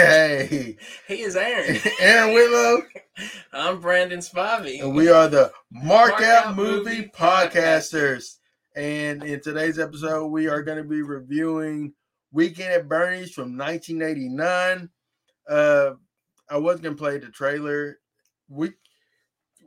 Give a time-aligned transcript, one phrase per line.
[0.00, 0.78] Hey,
[1.08, 1.78] He is Aaron.
[2.00, 2.82] Aaron Whitlow,
[3.52, 4.80] I'm Brandon Spivey.
[4.80, 8.36] and we are the Mark, Mark Out, Out Movie Movie Podcasters.
[8.74, 11.92] And in today's episode, we are going to be reviewing
[12.32, 14.88] Weekend at Bernie's from 1989.
[15.46, 15.90] Uh,
[16.48, 17.98] I was going to play the trailer.
[18.48, 18.70] We,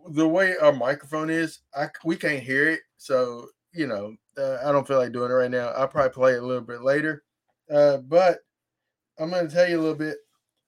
[0.09, 4.71] the way our microphone is, I we can't hear it, so you know, uh, I
[4.71, 5.67] don't feel like doing it right now.
[5.67, 7.23] I'll probably play it a little bit later.
[7.71, 8.39] Uh, but
[9.19, 10.17] I'm going to tell you a little bit.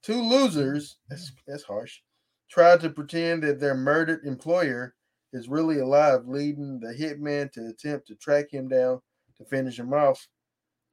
[0.06, 2.00] Two losers, that's, that's harsh,
[2.48, 4.94] tried to pretend that their murdered employer
[5.34, 9.02] is really alive, leading the hitman to attempt to track him down
[9.38, 10.28] to finish him off.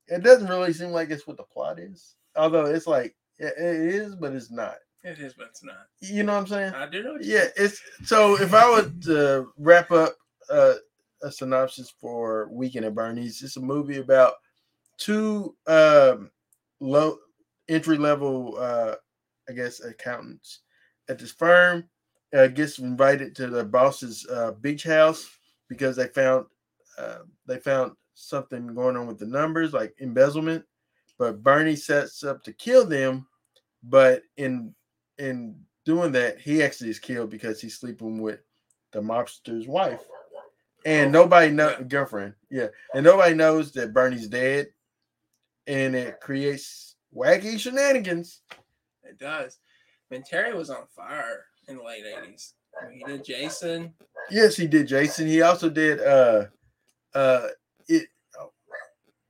[0.09, 3.95] It doesn't really seem like it's what the plot is, although it's like it, it
[3.95, 4.77] is, but it's not.
[5.05, 5.87] It is, but it's not.
[6.01, 6.73] You know what I'm saying?
[6.73, 7.19] I do know.
[7.21, 10.15] Yeah, it's so if I would uh, wrap up
[10.49, 10.75] uh,
[11.23, 14.35] a synopsis for Weekend at Bernie's, it's a movie about
[14.97, 16.31] two um,
[16.81, 17.19] low
[17.69, 18.95] entry level, uh,
[19.49, 20.61] I guess, accountants
[21.09, 21.85] at this firm.
[22.35, 25.29] Uh, gets invited to the boss's uh, beach house
[25.69, 26.47] because they found
[26.99, 30.65] uh, they found something going on with the numbers, like embezzlement.
[31.19, 33.27] But Bernie sets up to kill them,
[33.83, 34.75] but in
[35.19, 38.41] in doing that, he actually is killed because he's sleeping with
[38.93, 40.03] the mobster's wife,
[40.85, 44.69] and nobody know girlfriend, yeah, and nobody knows that Bernie's dead,
[45.67, 48.41] and it creates wacky shenanigans.
[49.05, 49.59] It does.
[50.11, 52.53] I mean, Terry was on fire in the late '80s.
[52.81, 53.95] I mean, he did Jason.
[54.31, 55.27] Yes, he did, Jason.
[55.27, 56.47] He also did uh
[57.15, 57.49] uh
[57.89, 58.09] it.
[58.39, 58.53] oh,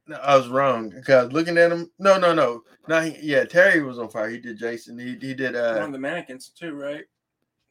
[0.07, 3.83] No, I was wrong because looking at him, no, no, no, Not He, yeah, Terry
[3.83, 4.29] was on fire.
[4.29, 4.99] He did Jason.
[4.99, 7.05] He he did one uh of the mannequins too, right?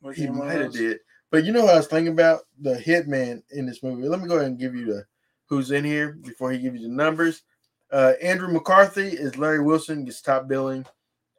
[0.02, 1.00] Was he in might have did.
[1.32, 4.08] But you know what I was thinking about the hitman in this movie.
[4.08, 5.06] Let me go ahead and give you the
[5.48, 7.44] who's in here before he gives you the numbers.
[7.92, 10.86] Uh, Andrew McCarthy is Larry Wilson, gets top billing.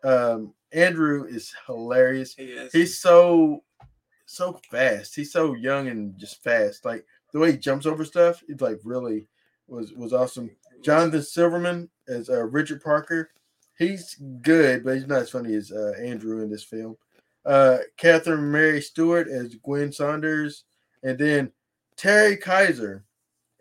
[0.04, 2.34] Um, Andrew is hilarious.
[2.34, 2.72] He is.
[2.72, 3.62] He's so
[4.26, 5.14] so fast.
[5.14, 6.84] He's so young and just fast.
[6.84, 9.26] Like the way he jumps over stuff, it's like really
[9.68, 10.50] was was awesome.
[10.82, 13.30] Jonathan Silverman as uh, Richard Parker.
[13.78, 16.96] He's good, but he's not as funny as uh, Andrew in this film.
[17.44, 20.64] Uh, Catherine Mary Stewart as Gwen Saunders,
[21.02, 21.50] and then
[21.96, 23.04] Terry Kiser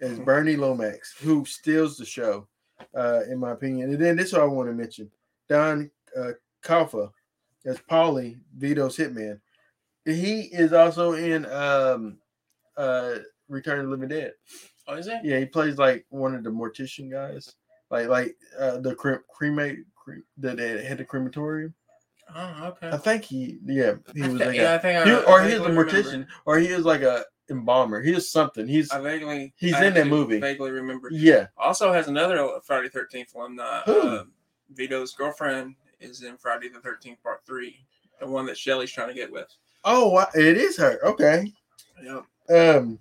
[0.01, 2.47] as Bernie Lomax, who steals the show,
[2.95, 3.91] uh, in my opinion.
[3.91, 5.09] And then this is what I want to mention:
[5.49, 6.31] Don uh,
[6.63, 7.11] Calfa
[7.65, 9.39] as Paulie, Vito's hitman.
[10.05, 12.17] He is also in um,
[12.77, 14.33] uh, Return of the Living Dead.
[14.87, 15.17] Oh, is he?
[15.23, 17.53] Yeah, he plays like one of the mortician guys,
[17.89, 21.73] like like uh, the cre- cremate cre- that had the crematorium.
[22.33, 22.89] Oh, okay.
[22.89, 25.43] I think he, yeah, he was like yeah, I a, think I, he, I or
[25.43, 26.27] he was a mortician, remember.
[26.45, 28.01] or he is like a embalmer.
[28.01, 28.67] He is something.
[28.67, 29.53] He's I vaguely.
[29.57, 30.39] He's I in that movie.
[30.39, 31.09] Vaguely remember.
[31.11, 31.47] yeah.
[31.57, 33.81] Also has another Friday Thirteenth alumni.
[33.85, 34.01] Who?
[34.01, 34.23] Uh,
[34.73, 37.85] Vito's girlfriend is in Friday the Thirteenth Part Three,
[38.19, 39.47] the one that Shelly's trying to get with.
[39.83, 40.99] Oh, it is her.
[41.05, 41.51] Okay.
[42.03, 42.23] Yep.
[42.49, 42.99] Um,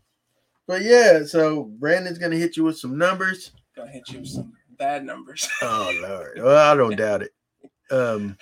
[0.66, 3.52] but yeah, so Brandon's gonna hit you with some numbers.
[3.76, 5.48] Gonna hit you with some bad numbers.
[5.62, 7.32] Oh Lord, well I don't doubt it.
[7.90, 8.36] Um,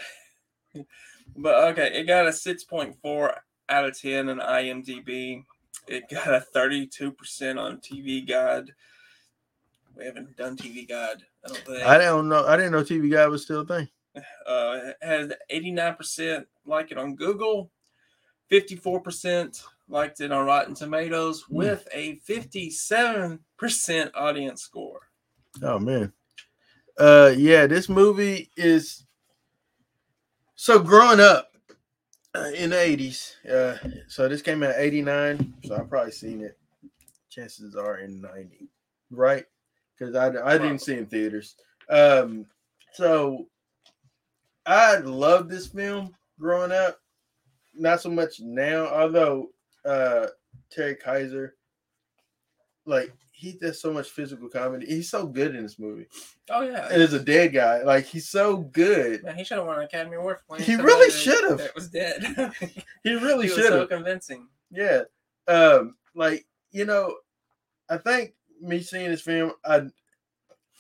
[1.37, 3.35] But okay, it got a 6.4
[3.69, 5.45] out of 10 on IMDb.
[5.87, 8.71] It got a 32% on TV Guide.
[9.97, 11.83] We haven't done TV Guide, I don't think.
[11.87, 12.47] I don't know.
[12.47, 13.89] I didn't know TV Guide was still a thing.
[14.47, 17.71] uh, it has 89% like it on Google,
[18.51, 21.55] 54% liked it on Rotten Tomatoes, Hmm.
[21.57, 25.01] with a 57% audience score.
[25.63, 26.13] Oh man.
[26.99, 29.05] Uh yeah, this movie is
[30.57, 31.57] so growing up
[32.35, 33.35] in the 80s.
[33.47, 36.59] Uh so this came out 89, so I've probably seen it.
[37.31, 38.69] Chances are in 90,
[39.11, 39.45] right?
[39.99, 41.57] Because I, I didn't see it in theaters.
[41.89, 42.47] Um
[42.93, 43.49] so
[44.67, 47.01] I love this film growing up.
[47.75, 49.51] Not so much now, although
[49.85, 50.27] uh
[50.71, 51.55] Terry Kiser
[52.89, 54.87] like he does so much physical comedy.
[54.87, 56.07] He's so good in this movie.
[56.51, 56.89] Oh, yeah.
[56.91, 59.23] And as a dead guy, like he's so good.
[59.23, 61.59] Man, he should have won an Academy Award for playing He really should've.
[61.59, 62.53] That was dead.
[63.05, 63.73] He really should have.
[63.73, 64.49] so convincing.
[64.71, 65.03] yeah.
[65.47, 67.15] Um, like you know,
[67.89, 69.83] I think me seeing this film, I,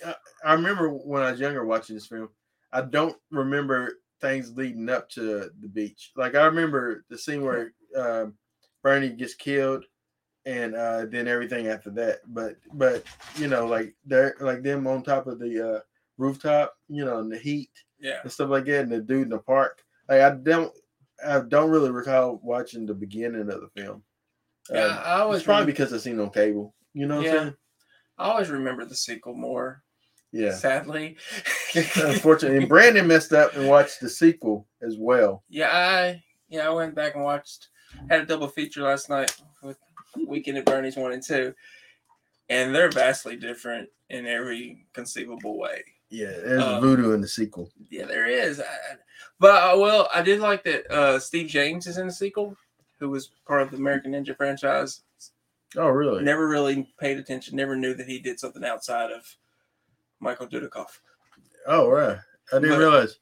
[0.04, 0.14] I
[0.44, 2.28] I remember when I was younger watching this film.
[2.72, 6.10] I don't remember things leading up to the beach.
[6.16, 8.34] Like I remember the scene where um,
[8.82, 9.84] Bernie gets killed,
[10.48, 12.20] and uh, then everything after that.
[12.28, 13.04] But but
[13.36, 15.80] you know, like they're like them on top of the uh,
[16.16, 17.70] rooftop, you know, in the heat.
[18.00, 18.20] Yeah.
[18.22, 19.82] and stuff like that, and the dude in the park.
[20.08, 20.72] Like I don't,
[21.26, 24.04] I don't really recall watching the beginning of the film.
[24.70, 26.74] Yeah, Um, I always it's probably remember- because I seen on cable.
[26.94, 27.32] You know what Yeah.
[27.32, 27.54] I'm saying?
[28.18, 29.82] I always remember the sequel more.
[30.30, 30.52] Yeah.
[30.54, 31.16] Sadly.
[31.74, 35.42] Unfortunately, and Brandon messed up and watched the sequel as well.
[35.48, 37.68] Yeah, I yeah, I went back and watched
[38.08, 39.34] had a double feature last night
[40.26, 41.54] Weekend at Bernie's one and two.
[42.50, 45.84] And they're vastly different in every conceivable way.
[46.10, 47.70] Yeah, there's Um, voodoo in the sequel.
[47.90, 48.60] Yeah, there is.
[48.60, 48.64] I,
[49.38, 52.56] but uh, well, I did like that uh, Steve James is in the sequel,
[52.98, 55.02] who was part of the American Ninja franchise.
[55.76, 56.24] Oh, really?
[56.24, 57.54] Never really paid attention.
[57.56, 59.36] Never knew that he did something outside of
[60.20, 60.98] Michael Dudikoff.
[61.66, 62.16] Oh, right.
[62.50, 63.18] I didn't But- realize.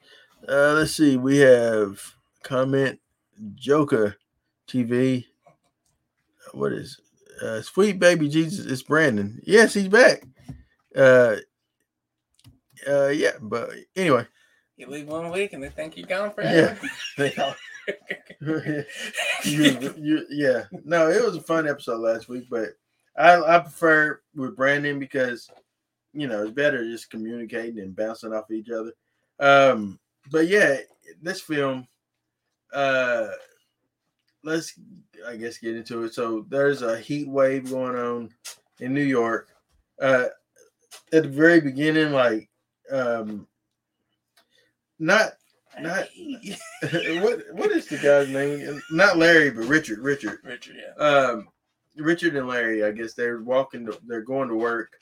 [0.49, 1.17] Uh, let's see.
[1.17, 2.01] We have
[2.45, 3.01] comment
[3.57, 4.17] Joker
[4.69, 5.27] TV.
[6.53, 7.01] What is
[7.43, 8.67] uh, sweet baby Jesus?
[8.67, 9.41] It's Brandon.
[9.45, 10.25] Yes, he's back.
[10.95, 11.37] Uh,
[12.89, 13.33] uh, yeah.
[13.41, 14.27] But anyway,
[14.77, 16.77] You leave one week and they think you're gone for yeah.
[19.45, 20.65] you, you, yeah.
[20.85, 22.71] No, it was a fun episode last week, but
[23.17, 25.49] I I prefer with Brandon because
[26.13, 28.93] you know it's better just communicating and bouncing off each other.
[29.39, 29.99] Um,
[30.31, 30.79] but yeah,
[31.23, 31.87] this film,
[32.73, 33.29] uh,
[34.47, 34.73] let's
[35.27, 36.15] I guess get into it.
[36.15, 38.31] So there's a heat wave going on
[38.81, 39.49] in New York.
[40.01, 40.27] Uh,
[41.13, 42.49] at the very beginning, like
[42.91, 43.47] um,
[44.99, 45.33] not
[45.81, 46.07] not
[47.21, 48.81] what what is the guy's name?
[48.91, 49.99] Not Larry, but Richard.
[49.99, 50.39] Richard.
[50.45, 51.05] Richard, yeah.
[51.05, 51.49] Um,
[51.97, 52.85] Richard and Larry.
[52.85, 53.87] I guess they're walking.
[53.87, 54.93] To, they're going to work,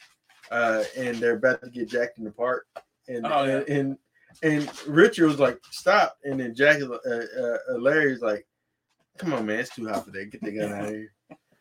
[0.51, 2.67] uh, and they're about to get jacked in the park.
[3.09, 3.57] And Oh, yeah.
[3.59, 3.99] and, and
[4.43, 8.47] and Richard was like, "Stop!" And then Jack, uh, uh, uh, Larry's like,
[9.19, 10.31] "Come on, man, it's too hot for that.
[10.31, 11.13] Get the gun out of here."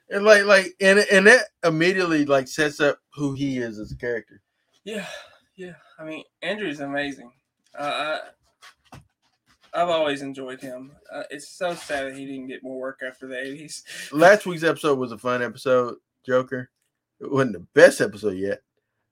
[0.10, 3.98] And like, like, and and that immediately like sets up who he is as a
[3.98, 4.42] character.
[4.84, 5.08] Yeah,
[5.56, 5.74] yeah.
[5.98, 7.32] I mean, Andrew's amazing.
[7.78, 8.20] Uh,
[8.92, 9.00] I,
[9.74, 10.92] I've always enjoyed him.
[11.12, 13.82] Uh, it's so sad that he didn't get more work after the '80s.
[14.12, 15.96] last week's episode was a fun episode,
[16.26, 16.70] Joker.
[17.20, 18.62] It wasn't the best episode yet,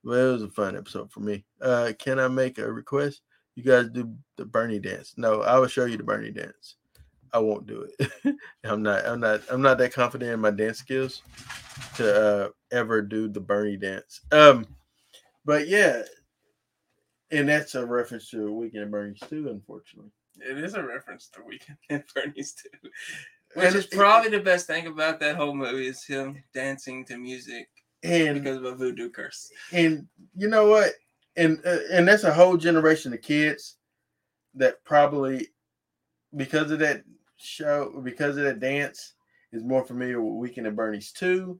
[0.04, 1.46] but it was a fun episode for me.
[1.62, 3.22] Uh, can I make a request?
[3.56, 5.14] You guys do the Bernie dance.
[5.18, 6.76] No, I will show you the Bernie dance.
[7.34, 8.36] I won't do it.
[8.64, 9.06] I'm not.
[9.06, 9.42] I'm not.
[9.50, 11.22] I'm not that confident in my dance skills
[11.96, 14.22] to uh, ever do the Bernie dance.
[14.32, 14.66] Um,
[15.46, 16.02] but yeah,
[17.32, 19.48] and that's a reference to Weekend at Bernie's too.
[19.50, 22.70] Unfortunately, It is a reference to Weekend at Bernie's too,
[23.56, 27.06] And which is it- probably the best thing about that whole movie is him dancing
[27.06, 27.68] to music
[28.04, 29.50] and because of a voodoo curse.
[29.72, 30.92] and you know what
[31.38, 33.78] and uh, and that's a whole generation of kids
[34.56, 35.48] that probably
[36.36, 37.04] because of that
[37.42, 39.14] show because of that dance
[39.52, 41.60] is more familiar with weekend at bernie's 2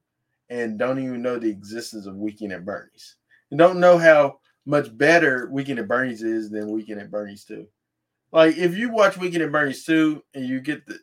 [0.50, 3.16] and don't even know the existence of weekend at bernie's
[3.52, 7.66] and don't know how much better weekend at bernie's is than weekend at bernie's 2
[8.32, 11.00] like if you watch weekend at bernie's 2 and you get the,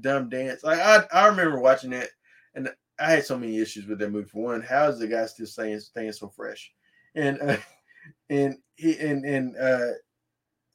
[0.00, 2.08] dumb dance like I, I remember watching that
[2.54, 2.70] and
[3.02, 4.28] I had so many issues with that movie.
[4.28, 6.72] For one, how is the guy still staying staying so fresh?
[7.14, 7.56] And uh,
[8.30, 9.92] and he and and uh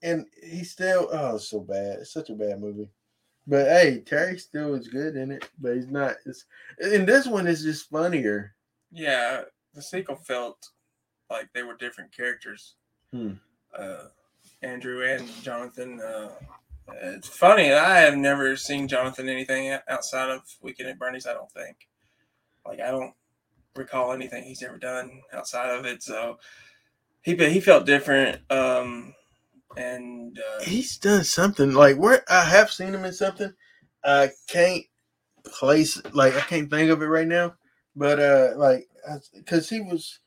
[0.01, 1.99] and he still oh so bad.
[1.99, 2.89] It's such a bad movie.
[3.47, 6.15] But hey, Terry still is good in it, but he's not.
[6.25, 6.45] It's
[6.79, 8.53] and this one is just funnier.
[8.91, 10.69] Yeah, the sequel felt
[11.29, 12.75] like they were different characters.
[13.11, 13.33] Hmm.
[13.77, 14.07] Uh,
[14.61, 16.01] Andrew and Jonathan.
[16.01, 16.29] Uh,
[17.03, 17.71] it's funny.
[17.71, 21.27] I have never seen Jonathan anything outside of Weekend at Bernie's.
[21.27, 21.87] I don't think.
[22.65, 23.13] Like I don't
[23.75, 26.03] recall anything he's ever done outside of it.
[26.03, 26.37] So
[27.21, 28.41] he but he felt different.
[28.51, 29.13] Um,
[29.77, 33.53] and uh, He's done something like where I have seen him in something.
[34.03, 34.83] I can't
[35.45, 37.55] place like I can't think of it right now,
[37.95, 38.87] but uh like
[39.33, 40.19] because he was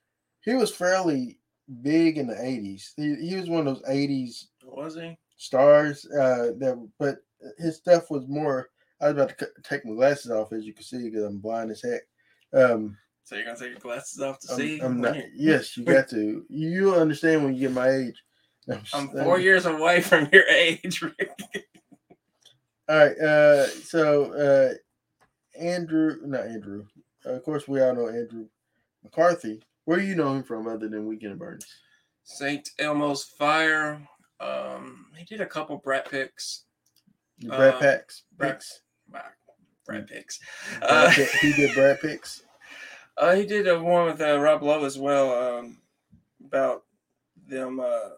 [0.42, 1.38] he was fairly
[1.82, 2.92] big in the eighties.
[2.96, 5.16] He, he was one of those eighties was he?
[5.36, 7.18] stars uh that but
[7.58, 8.68] his stuff was more
[9.00, 11.70] i was about to take my glasses off as you can see because i'm blind
[11.70, 12.02] as heck
[12.52, 14.80] um So you're gonna take your glasses off to I'm, see?
[14.80, 18.22] I'm not yes you got to you'll understand when you get my age
[18.70, 21.02] I'm, I'm four years away from your age.
[21.02, 21.30] Rick.
[22.88, 24.74] all right uh so uh
[25.60, 26.84] andrew not andrew
[27.26, 28.46] uh, of course we all know andrew
[29.04, 31.66] mccarthy where do you know him from other than weekend Bernie's?
[32.22, 32.68] St.
[32.78, 34.00] Elmo's Fire.
[34.38, 36.64] Um, he did a couple Brat picks.
[37.42, 38.80] Brad Uh, Packs, Brad- Picks.
[39.84, 40.08] Brad
[40.82, 41.10] Uh,
[41.40, 42.42] he did Brad Picks.
[43.16, 45.78] uh, he did a one with uh, Rob Lowe as well um,
[46.44, 46.84] about
[47.48, 47.80] them.
[47.80, 48.10] Uh,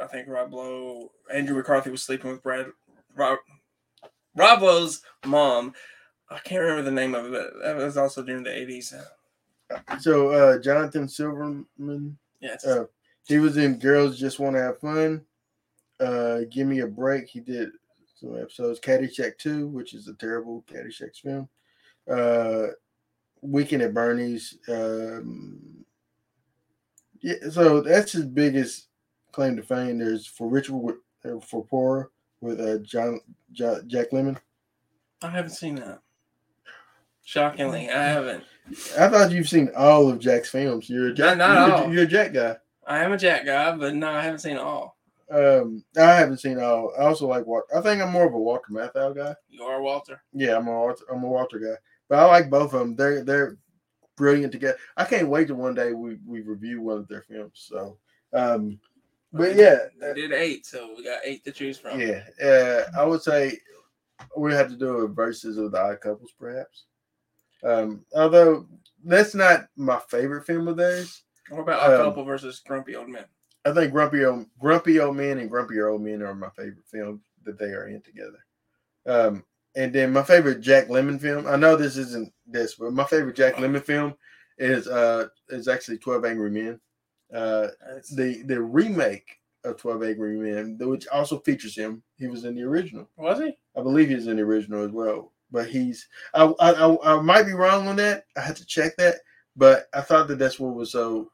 [0.00, 2.66] I think Rob Lowe, Andrew McCarthy was sleeping with Brad.
[3.14, 3.38] Rob,
[4.34, 5.74] Rob Lowe's mom.
[6.30, 8.92] I can't remember the name of it, but that was also during the eighties.
[10.00, 12.84] So uh Jonathan Silverman it's, Uh,
[13.26, 15.24] he was in Girls Just Want to Have Fun.
[15.98, 17.26] Uh, Give Me a Break.
[17.26, 17.70] He did
[18.20, 18.78] some episodes.
[18.80, 21.48] Caddyshack 2, which is a terrible Caddyshack film.
[22.08, 22.68] Uh,
[23.40, 24.58] Weekend at Bernie's.
[24.68, 25.84] Um,
[27.20, 28.88] Yeah, so that's his biggest
[29.32, 29.98] claim to fame.
[29.98, 33.20] There's for Richard with, uh, for poor with uh, John
[33.52, 34.38] Ja- Jack Lemmon.
[35.22, 36.00] I haven't seen that.
[37.24, 38.44] Shockingly, I haven't.
[38.98, 40.88] I thought you've seen all of Jack's films.
[40.88, 41.38] You're a Jack.
[41.38, 41.92] not you're, all.
[41.92, 42.56] you're a Jack guy.
[42.86, 44.96] I am a Jack guy, but no, I haven't seen all.
[45.28, 46.92] Um, I haven't seen all.
[46.96, 47.66] I also like Walter.
[47.76, 49.34] I think I'm more of a Walter Matthau guy.
[49.48, 50.22] You are Walter.
[50.32, 51.04] Yeah, I'm a Walter.
[51.12, 51.74] I'm a Walter guy.
[52.08, 52.94] But I like both of them.
[52.94, 53.58] They're they're
[54.16, 54.78] brilliant together.
[54.96, 57.66] I can't wait to one day we we review one of their films.
[57.68, 57.98] So,
[58.32, 58.78] um,
[59.36, 62.00] but yeah, We did eight, so we got eight to choose from.
[62.00, 62.22] yeah.
[62.42, 63.58] Uh, I would say
[64.36, 66.84] we have to do a versus of the Odd Couples, perhaps.
[67.64, 68.66] Um, although
[69.04, 71.22] that's not my favorite film of theirs.
[71.50, 73.24] What about a Um, couple versus Grumpy Old Men?
[73.64, 77.20] I think Grumpy Old Grumpy Old Men and Grumpier Old Men are my favorite film
[77.44, 78.38] that they are in together.
[79.06, 81.46] Um, and then my favorite Jack Lemmon film.
[81.46, 84.14] I know this isn't this, but my favorite Jack Lemmon film
[84.58, 86.80] is uh is actually Twelve Angry Men.
[87.34, 87.68] Uh,
[88.14, 92.02] the the remake of Twelve Angry Men, which also features him.
[92.16, 93.08] He was in the original.
[93.16, 93.56] was he?
[93.76, 95.32] I believe he's in the original as well.
[95.50, 98.24] But he's I I, I, might be wrong on that.
[98.36, 99.16] I had to check that.
[99.56, 101.30] But I thought that that's what was so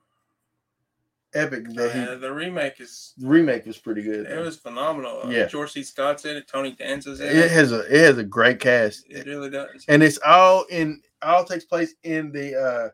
[1.35, 4.27] epic that he Uh, the remake is the remake was pretty good.
[4.27, 5.23] it was phenomenal.
[5.25, 5.47] Uh, Yeah.
[5.47, 5.83] George C.
[5.83, 6.47] Scott's in it.
[6.47, 7.51] Tony Danza's in it it.
[7.51, 9.85] has a it has a great cast, It really does.
[9.89, 12.89] and it's all in all takes place in the uh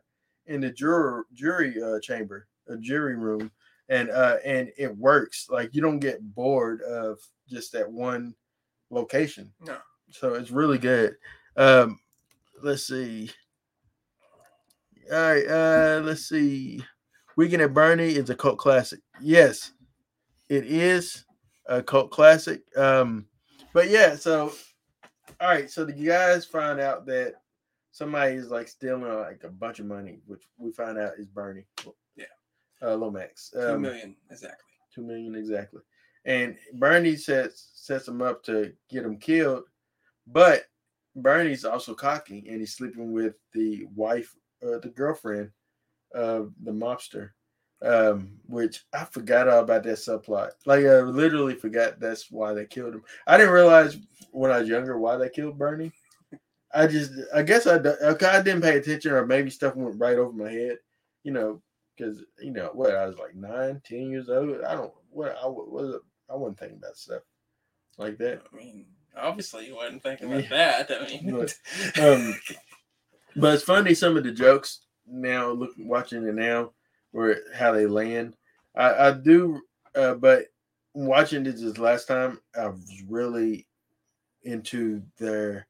[0.47, 3.51] in the juror jury uh chamber, a jury room,
[3.89, 5.47] and uh and it works.
[5.49, 8.33] Like you don't get bored of just that one
[8.89, 9.51] location.
[9.65, 9.77] No.
[10.11, 11.15] So it's really good.
[11.55, 11.99] Um,
[12.61, 13.29] let's see.
[15.11, 16.83] All right, uh, let's see.
[17.35, 18.99] Weekend at Bernie is a cult classic.
[19.21, 19.71] Yes,
[20.49, 21.25] it is
[21.67, 22.61] a cult classic.
[22.77, 23.25] Um,
[23.73, 24.51] but yeah, so
[25.39, 27.35] all right, so the guys find out that
[27.91, 31.65] somebody is like stealing like a bunch of money, which we find out is Bernie.
[32.81, 33.49] Uh, Lomax.
[33.51, 34.65] Two Um, million exactly.
[34.93, 35.81] Two million exactly.
[36.25, 39.63] And Bernie sets sets him up to get him killed,
[40.27, 40.65] but
[41.15, 45.51] Bernie's also cocky and he's sleeping with the wife, uh, the girlfriend
[46.13, 47.31] of the mobster.
[47.81, 50.51] Um, which I forgot all about that subplot.
[50.65, 53.03] Like I literally forgot that's why they killed him.
[53.25, 53.97] I didn't realize
[54.31, 55.93] when I was younger why they killed Bernie.
[56.73, 60.33] I just, I guess I, I didn't pay attention, or maybe stuff went right over
[60.33, 60.79] my head,
[61.23, 61.61] you know,
[61.99, 64.61] because you know what I was like nine, ten years old.
[64.63, 67.23] I don't what I was I wasn't thinking about stuff
[67.97, 68.43] like that.
[68.51, 68.85] I mean,
[69.17, 70.37] obviously you wasn't thinking Yeah.
[70.39, 71.01] about that.
[71.01, 71.55] I mean, But,
[72.01, 72.39] um,
[73.35, 75.51] but it's funny some of the jokes now.
[75.51, 76.71] Look, watching it now,
[77.11, 78.35] where how they land.
[78.75, 79.61] I, I do,
[79.95, 80.45] uh, but
[80.93, 83.67] watching this this last time, I was really
[84.43, 85.67] into their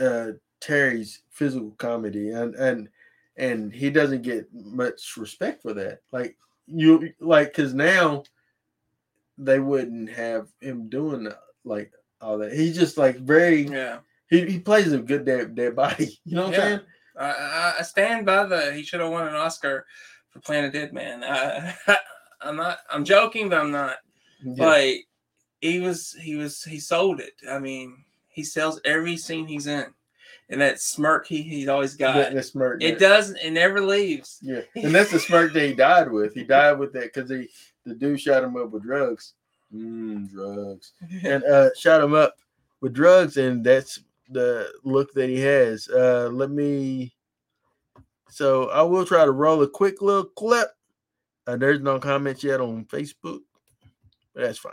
[0.00, 2.88] uh, Terry's physical comedy, and and
[3.36, 6.00] and he doesn't get much respect for that.
[6.12, 8.24] Like you, like because now
[9.38, 11.28] they wouldn't have him doing
[11.64, 12.52] like all that.
[12.52, 13.98] He's just like very yeah.
[14.30, 16.18] he, he plays a good dead, dead body.
[16.24, 16.58] You know what Yeah.
[16.58, 16.80] I'm saying?
[17.18, 19.86] I, I, stand by the he should have won an Oscar
[20.28, 21.24] for playing a dead man.
[21.24, 21.74] I,
[22.42, 22.78] I'm not.
[22.90, 23.96] I'm joking, but I'm not.
[24.44, 24.66] Yeah.
[24.66, 25.06] Like
[25.60, 27.32] he was, he was, he sold it.
[27.50, 29.86] I mean, he sells every scene he's in,
[30.48, 32.14] and that smirk he he's always got.
[32.14, 32.82] that, that smirk.
[32.82, 33.38] it doesn't.
[33.38, 34.38] It never leaves.
[34.42, 36.34] Yeah, and that's the smirk that he died with.
[36.34, 37.48] He died with that because he
[37.84, 39.34] the dude shot him up with drugs.
[39.74, 40.92] Mm, drugs,
[41.24, 42.36] and uh, shot him up
[42.80, 44.00] with drugs, and that's
[44.30, 45.88] the look that he has.
[45.88, 47.12] Uh, let me.
[48.28, 50.68] So I will try to roll a quick little clip.
[51.46, 53.40] Uh, there's no comments yet on Facebook,
[54.34, 54.72] but that's fine.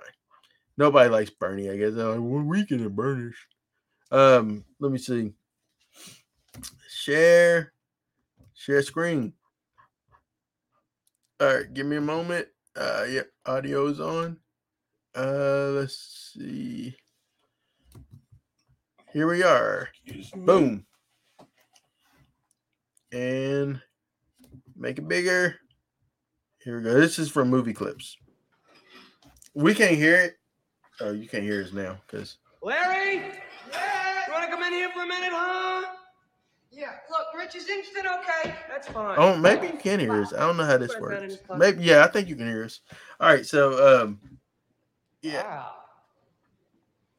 [0.76, 1.94] Nobody likes Bernie, I guess.
[1.94, 3.36] They're like, one weekend at Bernie's.
[4.12, 5.34] Um, let me see.
[6.90, 7.74] Share,
[8.54, 9.34] share screen.
[11.40, 12.48] All right, give me a moment.
[12.76, 14.38] Uh, yeah, audio's on.
[15.16, 16.96] Uh, let's see.
[19.12, 19.90] Here we are.
[20.36, 20.86] Boom.
[23.12, 23.80] And
[24.76, 25.56] make it bigger.
[26.64, 27.00] Here we go.
[27.00, 28.18] This is from movie clips.
[29.54, 30.38] We can't hear it.
[31.00, 33.18] Oh, you can't hear us now because Larry?
[33.72, 34.28] Yeah?
[34.28, 35.83] You want to come in here for a minute, huh?
[37.44, 38.56] Rich is instant, okay?
[38.70, 39.16] That's fine.
[39.18, 40.34] oh maybe you can hear us.
[40.34, 41.44] I don't know how this Put that in works.
[41.58, 42.80] Maybe yeah, I think you can hear us.
[43.20, 44.20] All right, so um,
[45.22, 45.76] yeah, Wow.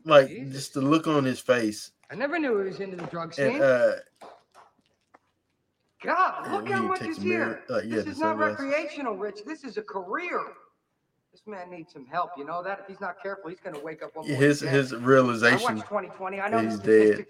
[0.05, 0.53] like Jesus.
[0.55, 3.57] just the look on his face I never knew he was into the drug scene.
[3.57, 3.93] and uh,
[6.03, 7.63] God, look how much is here.
[7.71, 8.61] uh, yeah, this is not sunglasses.
[8.61, 9.41] recreational, Rich.
[9.47, 10.41] This is a career.
[11.33, 12.31] This man needs some help.
[12.37, 12.81] You know that?
[12.81, 14.73] If he's not careful, he's going to wake up one morning his dead.
[14.73, 15.63] his I realization.
[15.63, 16.41] watched 2020.
[16.41, 17.27] I know he's the dead.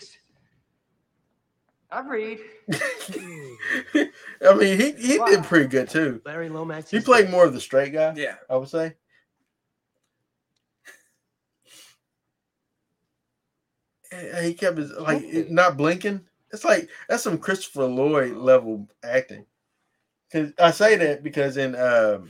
[2.03, 2.43] Statistics.
[2.71, 4.11] I read.
[4.49, 5.27] I mean, he he Wow.
[5.27, 6.21] did pretty good too.
[6.25, 6.91] Larry Lomax.
[6.91, 8.37] He played more of the straight guy, Yeah.
[8.51, 8.95] I would say.
[14.13, 16.25] And He kept his like it- not blinking.
[16.53, 19.45] It's like that's some Christopher Lloyd level acting.
[20.33, 22.29] Cause I say that because in um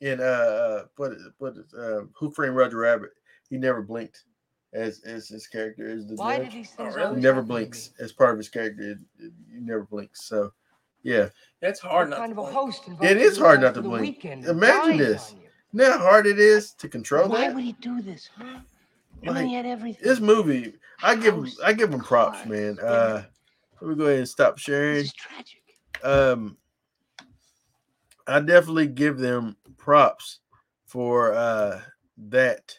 [0.00, 3.10] in uh, uh what is what is uh Who Framed Roger Rabbit,
[3.48, 4.24] he never blinked
[4.72, 6.52] as as his character is the Why judge.
[6.52, 7.20] did these Oh, really?
[7.20, 8.92] Never blinks as part of his character.
[8.92, 10.24] It, it- he never blinks.
[10.24, 10.52] So
[11.02, 11.28] yeah.
[11.60, 13.82] that's hard What not kind to of a host It is hard not to you
[13.84, 14.16] the blink.
[14.16, 15.30] weekend Imagine this.
[15.32, 15.84] dines you?
[15.84, 17.54] You how hard it is to control Why that?
[17.54, 18.60] would he do this, huh?
[19.24, 20.02] I Like, mean, he had everything.
[20.06, 22.78] This movie, I give him, I give him props, cars, man.
[22.80, 23.22] Uh,
[23.80, 24.94] let me go ahead and stop sharing.
[24.96, 25.62] This is tragic.
[26.02, 26.56] Um,
[28.26, 30.40] I definitely give them props
[30.86, 31.80] for uh
[32.28, 32.78] that,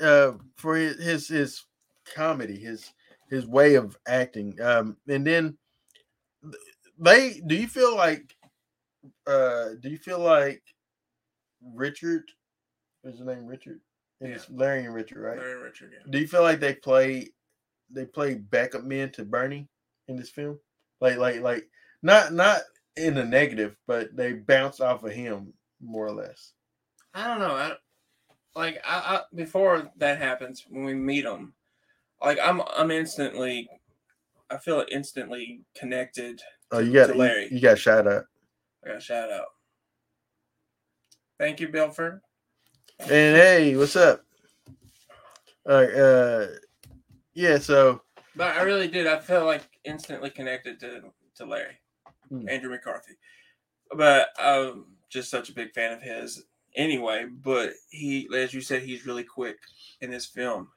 [0.00, 1.64] uh, for his his,
[2.14, 2.92] comedy, his
[3.28, 4.60] his way of acting.
[4.60, 5.56] Um, and then
[6.98, 8.34] they, do you feel like,
[9.26, 10.62] uh, do you feel like
[11.74, 12.24] Richard?
[13.04, 13.80] Is his name Richard?
[14.20, 14.36] And Yeah.
[14.36, 15.38] it's Larry and Richard, right?
[15.38, 16.10] Larry and Richard, yeah.
[16.10, 17.28] Do you feel like they play
[17.92, 19.68] they play backup men to Bernie
[20.08, 20.58] in this film?
[21.00, 21.68] Like like like
[22.02, 22.60] not not
[22.96, 26.52] in a negative, but they bounce off of him more or less.
[27.14, 27.54] I don't know.
[27.54, 27.76] I,
[28.54, 31.54] like I, I before that happens when we meet him,
[32.22, 33.68] like I'm I'm instantly,
[34.50, 36.40] I feel instantly connected.
[36.72, 37.44] Oh, you To got Larry.
[37.44, 38.24] you, you got shout out.
[38.84, 39.46] I got a shout out.
[41.38, 42.20] Thank you, Belford.
[43.00, 44.22] And hey, what's up?
[45.68, 46.46] All right, uh
[47.34, 48.02] yeah, so
[48.36, 49.06] But I really did.
[49.06, 51.02] I felt like instantly connected to
[51.36, 51.78] to Larry,
[52.28, 52.48] Hmm.
[52.48, 53.12] Andrew McCarthy.
[53.96, 56.44] But I'm just such a big fan of his
[56.76, 57.26] anyway.
[57.26, 59.58] But he, as you said, he's really quick
[60.00, 60.68] in this film.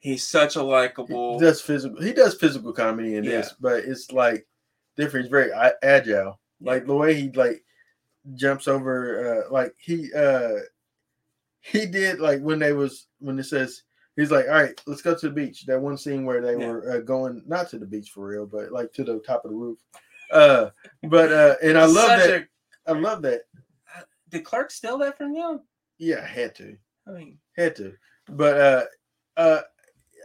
[0.00, 1.38] He's such a he likable.
[1.38, 4.46] does physical he does physical comedy in this, but it's like
[4.96, 5.24] different.
[5.26, 5.50] He's very
[5.82, 6.38] agile.
[6.60, 7.64] Like the way he like
[8.34, 10.50] jumps over uh like he uh
[11.60, 13.82] he did like when they was when it says
[14.16, 16.66] he's like all right let's go to the beach that one scene where they Yeah.
[16.66, 19.50] were uh, going not to the beach for real but like to the top of
[19.50, 19.78] the roof
[20.30, 20.68] uh
[21.04, 22.30] but uh and i love Such that
[22.86, 23.42] a- i love that
[24.28, 25.62] did Clark steal that from you?
[25.98, 27.94] yeah had to I mean, had to
[28.28, 28.84] but uh
[29.36, 29.60] uh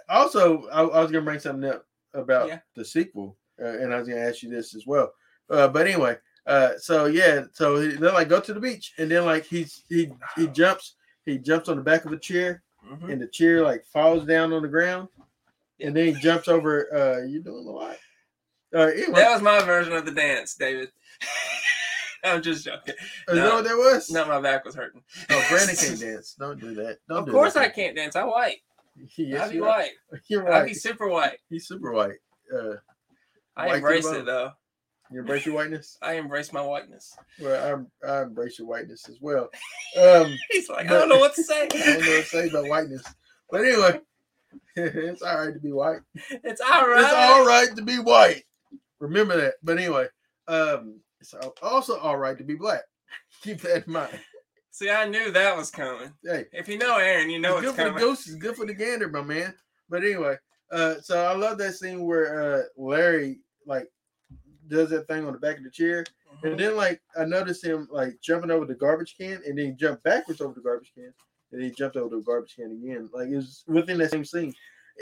[0.09, 2.59] also i, I was gonna bring something up about Yeah.
[2.75, 5.11] the sequel uh, and i was gonna ask you this as well
[5.49, 9.09] uh but anyway uh so yeah so he, they're like go to the beach and
[9.09, 13.11] then like he's he he jumps he jumps on the back of a chair mhm.
[13.11, 15.07] and the chair like falls down on the ground
[15.79, 17.97] and then he jumps over uh you doing a lot
[18.75, 20.89] uh anyway, that was my version of the dance, David.
[22.33, 22.95] I'm just joking.
[22.95, 23.55] is that no.
[23.55, 25.01] what that was No, my back was hurting.
[25.29, 27.63] oh brandon can't dance don't do that don't of do course, that.
[27.63, 28.15] I can't dance.
[28.15, 28.57] I white.
[29.17, 29.91] yes, I'll be you're, white.
[30.27, 31.37] you're I'll be super white.
[31.49, 32.17] he's super white
[32.55, 32.75] uh
[33.55, 34.51] I White embrace it though.
[35.11, 37.15] you embrace your whiteness I embrace my whiteness.
[37.39, 39.49] Well, I, I embrace your whiteness as well.
[39.99, 41.63] Um, He's like, I don't know what to say.
[41.63, 43.03] I don't know what to say about whiteness,
[43.51, 43.99] but anyway,
[44.75, 45.99] it's all right to be white.
[46.43, 47.03] It's all right.
[47.03, 48.43] It's all right to be white.
[48.99, 49.55] Remember that.
[49.63, 50.07] But anyway,
[50.47, 52.81] um, it's also all right to be black.
[53.41, 54.19] Keep that in mind.
[54.71, 56.11] See, I knew that was coming.
[56.23, 57.93] Hey, If you know Aaron, you know it's it's, good for coming.
[57.95, 58.27] the goose.
[58.27, 59.53] It's good for the gander, my man.
[59.89, 60.37] But anyway,
[60.71, 63.87] uh, so I love that scene where uh Larry like
[64.67, 66.03] does that thing on the back of the chair,
[66.41, 66.51] Mhm.
[66.51, 69.71] And then like I noticed him like jumping over the garbage can and then he
[69.73, 71.13] jumped backwards over the garbage can and
[71.51, 73.09] then he jumped over the garbage can again.
[73.13, 74.53] Like it was within that same scene.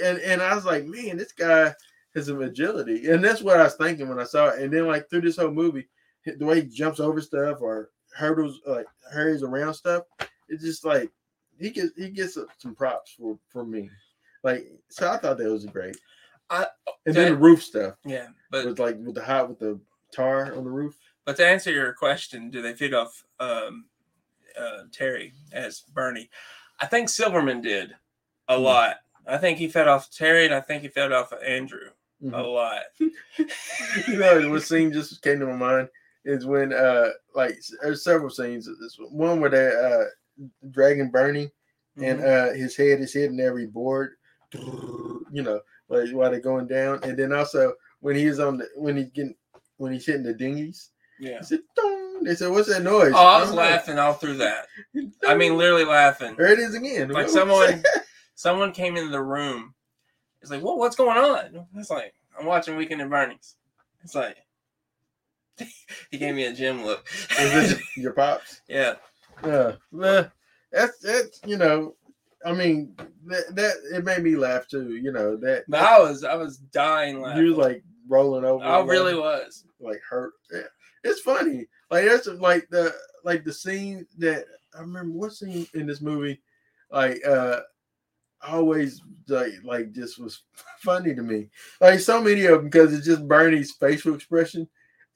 [0.03, 1.73] And and I was like, man, this guy
[2.15, 3.09] has some agility.
[3.09, 4.61] And that's what I was thinking when I saw it.
[4.61, 5.87] And then like through this whole movie,
[6.25, 10.03] the way he jumps over stuff or hurdles like hurries around stuff,
[10.49, 11.09] it's just like
[11.57, 13.89] he gets he gets some props for for me.
[14.43, 15.97] Like so I thought that was great.
[16.49, 16.67] I-
[17.05, 19.79] and then the roof stuff Yeah, but with like with the hot with the
[20.13, 20.95] tar on the roof.
[21.25, 23.85] but to answer your question, do they feed off um,
[24.59, 26.29] uh, Terry as Bernie?
[26.79, 27.95] I think Silverman did
[28.47, 28.63] a Hmm.
[28.63, 28.97] lot.
[29.25, 31.89] I think he fed off Terry, and I think he fed off Andrew
[32.21, 32.53] a Mhm.
[32.53, 32.81] lot.
[34.07, 35.89] you know what scene just came to my mind
[36.25, 40.05] is when uh like there's several scenes this one where they uh
[40.71, 41.49] dragging bernie
[41.97, 42.51] and Mhm.
[42.51, 44.11] uh his head is hitting every board
[45.31, 48.97] you know like while they're going down and then also when he's on the when
[48.97, 49.35] he's getting
[49.77, 51.37] when he's hitting the dinghies yeah.
[51.39, 52.23] he said Dong.
[52.23, 54.65] they said what's that noise Oh, I was laughing all through that.
[55.27, 56.35] I mean, literally laughing.
[56.37, 57.83] there it is again Like What someone,
[58.35, 59.73] someone came into the room.
[60.41, 60.79] It's like, what?
[60.79, 61.67] What's going on?
[61.75, 63.55] It's like I'm watching Weekend at Bernie's.
[64.03, 64.37] It's like
[66.11, 67.07] he gave me a gym look.
[67.39, 68.95] Is it your pops yeah,
[69.45, 69.73] Yeah,
[70.71, 71.95] that's that's you know,
[72.45, 72.95] I mean,
[73.25, 74.95] that, that it made me laugh too.
[74.95, 77.43] You know that, But I was I was dying laughing.
[77.43, 78.63] you was like rolling over.
[78.63, 79.65] I really laughing, was.
[79.79, 80.33] like hurt.
[80.51, 80.61] Yeah.
[81.03, 81.67] It's funny.
[81.89, 82.93] Like that's like the
[83.23, 84.45] like the scene that
[84.77, 85.17] I remember.
[85.17, 86.41] What scene in this movie?
[86.91, 87.61] Like uh
[88.47, 90.43] always like like just was
[90.79, 91.49] funny to me.
[91.79, 94.67] Like so many of them because it's just Bernie's facial expression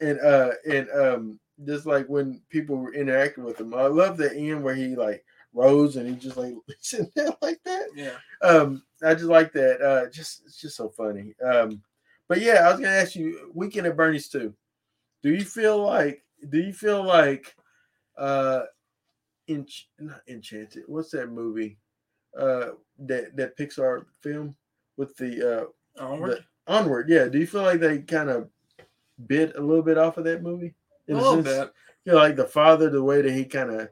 [0.02, 3.74] and uh and um just like when people were interacting with him.
[3.74, 7.60] I love the end where he like rose and he just like sitting there like
[7.64, 7.88] that.
[7.96, 8.18] Yeah.
[8.42, 9.82] Um I just like that.
[9.82, 11.34] Uh just it's just so funny.
[11.44, 11.82] Um
[12.28, 14.54] but yeah, I was gonna ask you weekend at Bernie's too.
[15.24, 17.56] Do you feel like do you feel like
[18.18, 18.64] uh
[19.48, 19.68] in
[20.00, 21.78] not enchanted what's that movie
[22.40, 24.56] uh that that pixar film
[24.98, 26.32] with the uh Onward.
[26.32, 28.50] the, onward yeah do you feel like they kind of
[29.28, 30.74] bit a little bit off of that movie
[31.08, 31.46] a In little sense?
[31.48, 31.72] bit.
[32.06, 33.90] you know, like the father the way that he kind of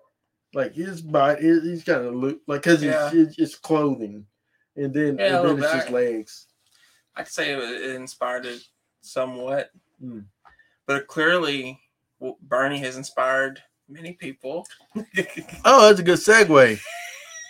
[0.54, 3.10] like his body he's kind of look like because Yeah.
[3.14, 4.26] it's, it's clothing
[4.76, 5.94] and then, Yeah, a and then it's just bit.
[5.94, 6.48] legs
[7.16, 8.62] I could say it, inspired it
[9.02, 9.70] somewhat,
[10.04, 10.26] Mm.
[10.88, 11.80] but clearly
[12.42, 14.66] Bernie has inspired many people.
[15.66, 16.80] Oh, that's a good segue.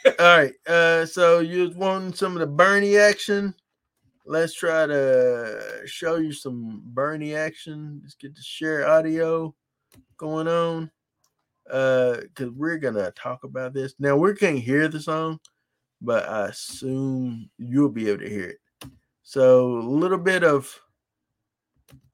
[0.05, 0.53] All right.
[0.67, 3.55] Uh, so you wanting some of the Bernie action.
[4.25, 7.99] Let's try to show you some Bernie action.
[8.03, 9.53] Let's get the share audio
[10.17, 10.91] going on.
[11.69, 13.93] Uh, because we're gonna talk about this.
[13.97, 15.39] Now we can't hear the song,
[16.01, 18.89] but I assume you'll be able to hear it.
[19.23, 20.77] So a little bit of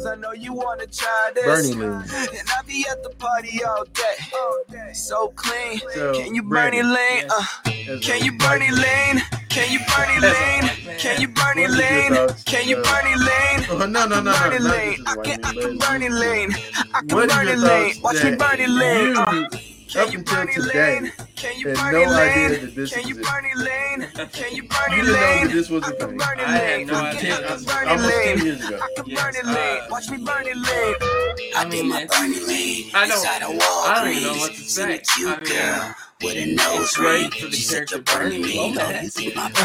[0.05, 1.45] I know you wanna try this.
[1.45, 1.91] Bernie lean.
[1.91, 4.15] And I be at the party all day.
[4.33, 4.93] All day.
[4.93, 5.79] So clean.
[5.93, 7.27] So Can you Bernie Brandon, lane?
[7.65, 7.89] Yes.
[7.89, 9.21] Uh, can you Bernie lane?
[9.49, 10.97] Can you Bernie lane?
[10.99, 12.35] Can you Bernie What are lane?
[12.45, 13.65] Can you uh, Bernie lane?
[13.71, 15.03] Oh, no, no, no, no, Bernie lane.
[15.07, 16.51] I can, I what can mean, Bernie but- lane.
[16.93, 18.01] I can What are Bernie lane.
[18.03, 19.17] Watch me that Bernie lane.
[19.17, 19.49] Uh,
[19.89, 21.11] can up you until Bernie today.
[21.35, 22.51] Can you had Bernie no idea lane?
[22.61, 23.25] that this Can you existed.
[23.25, 24.29] Bernie lane?
[24.31, 26.21] Can you You Bernie didn't know that this was a I can thing.
[26.21, 27.19] I had no idea.
[27.21, 28.79] can- I can Almost Bernie 10 years ago.
[28.83, 29.81] I can Yes, uh, lane.
[29.89, 30.95] Watch me Bernie lane.
[31.55, 32.15] I mean, it's,
[32.93, 33.25] I don't,
[33.61, 35.01] I don't even know what to say.
[35.25, 39.15] I mean, it's great for the character Bernie Lopez.
[39.15, 39.55] But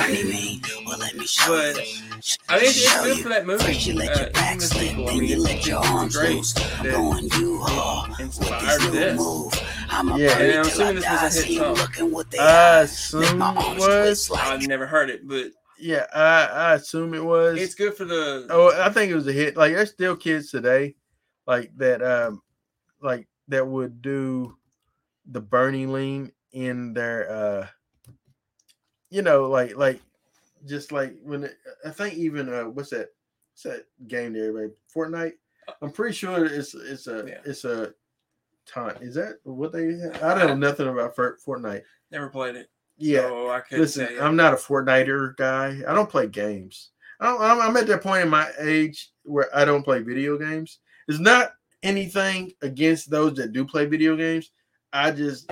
[2.48, 3.64] I mean, it's, it's good for that movie.
[3.64, 6.44] Uh, even the sequel, I mean, it's, it's great
[6.82, 9.20] that it inspired this.
[10.16, 10.38] Yeah.
[10.38, 11.76] And I'm assuming this was a hit song.
[12.38, 14.30] I assume it was.
[14.34, 15.46] I've never heard it, but
[15.78, 17.58] Yeah, I, I assume it was.
[17.60, 18.46] it's good for the.
[18.50, 19.56] oh, I think it was a hit.
[19.56, 20.94] Like there's still kids today,
[21.46, 22.42] like that, um,
[23.02, 24.56] like that would do
[25.26, 27.66] the Bernie lean in their, uh,
[29.10, 30.00] you know, like like
[30.64, 33.08] just like when it, I think even uh, what's that?
[33.52, 34.72] What's that game there, everybody?
[34.94, 35.34] Fortnite.
[35.82, 37.40] I'm pretty sure it's it's a Yeah.
[37.44, 37.92] it's a
[38.66, 39.02] taunt.
[39.02, 39.94] Is that what they?
[39.94, 40.22] Have?
[40.22, 41.82] I don't know nothing about Fortnite.
[42.10, 42.70] Never played it.
[42.96, 44.08] Yeah, So I couldn't Listen.
[44.20, 45.80] I'm not a Fortniter guy.
[45.86, 46.90] I don't play games.
[47.20, 50.38] I don't, I'm, I'm at that point in my age where I don't play video
[50.38, 50.78] games.
[51.08, 54.52] It's not anything against those that do play video games.
[54.92, 55.50] I just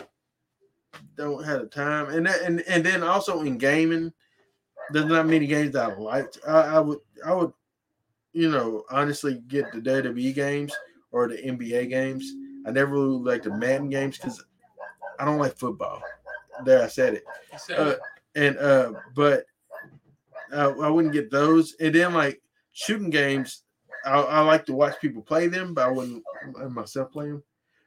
[1.17, 4.13] don't have the time, and that, and and then also in gaming,
[4.91, 6.27] there's not many games that I like.
[6.47, 7.53] I, I would I would,
[8.33, 10.73] you know, honestly get the WWE games
[11.11, 12.31] or the NBA games.
[12.67, 14.43] I never really like the Madden games because
[15.19, 16.03] I don't like football.
[16.65, 17.25] There, I said it
[17.77, 17.95] uh,
[18.35, 19.45] and uh, but
[20.53, 21.75] uh, I wouldn't get those.
[21.81, 22.41] And then like
[22.73, 23.63] shooting games,
[24.05, 26.23] I, I like to watch people play them, but I wouldn't
[26.61, 27.43] uh, myself play them.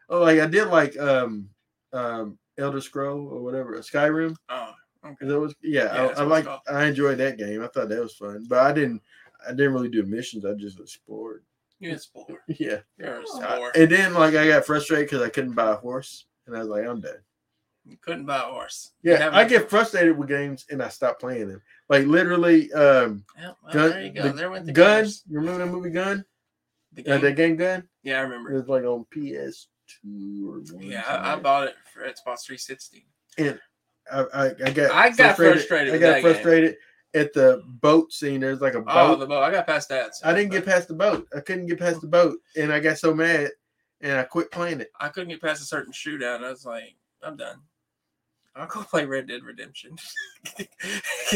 [0.09, 1.49] Oh, like I did like um
[1.93, 4.35] um Elder Scroll or whatever, Skyrim.
[4.49, 4.73] oh,
[5.05, 5.25] okay.
[5.27, 6.47] That was yeah, Yeah, I, I like.
[6.69, 7.61] I enjoyed that game.
[7.63, 9.01] I thought that was fun, but I didn't
[9.47, 10.45] I didn't really do missions.
[10.45, 11.43] I just explored.
[11.79, 11.97] You're a.
[12.47, 13.75] Yeah, You're a Uh, sport.
[13.75, 16.69] and then like I got frustrated because I couldn't buy a horse, and I was
[16.69, 17.19] like, I'm done.
[17.87, 18.93] You couldn't buy a horse.
[19.03, 21.61] Yeah, haven't- I get frustrated with games and I stop playing them.
[21.87, 24.23] Like literally, um, Well, well, Gun- there you go.
[24.23, 25.03] the there went the Gun.
[25.03, 25.21] gamers.
[25.29, 26.25] You remember that movie Gun?
[26.93, 27.21] The Uh, game.
[27.21, 27.87] that game Gun.
[28.01, 28.51] yeah, I remember.
[28.53, 29.05] It was like on
[30.05, 30.83] PS2 or one.
[30.83, 33.05] Yeah, I, I bought it for Xbox 360.
[33.37, 33.59] that.
[34.11, 36.33] I, I, I got I got frustrated I got that game.
[36.33, 36.77] frustrated
[37.15, 38.41] at the boat scene.
[38.41, 39.11] There's like a oh, boat.
[39.11, 39.43] Oh, the boat.
[39.43, 40.15] I got past that.
[40.15, 41.27] so- I didn't get past the boat.
[41.35, 43.51] I couldn't get past the boat, and I got so mad,
[44.01, 44.91] and I quit playing it.
[44.99, 46.43] I couldn't get past a certain shootout.
[46.43, 47.61] I was like, I'm done.
[48.55, 49.97] I'll go play Red Dead Redemption.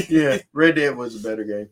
[0.07, 1.69] Yeah, Red Dead was a better game,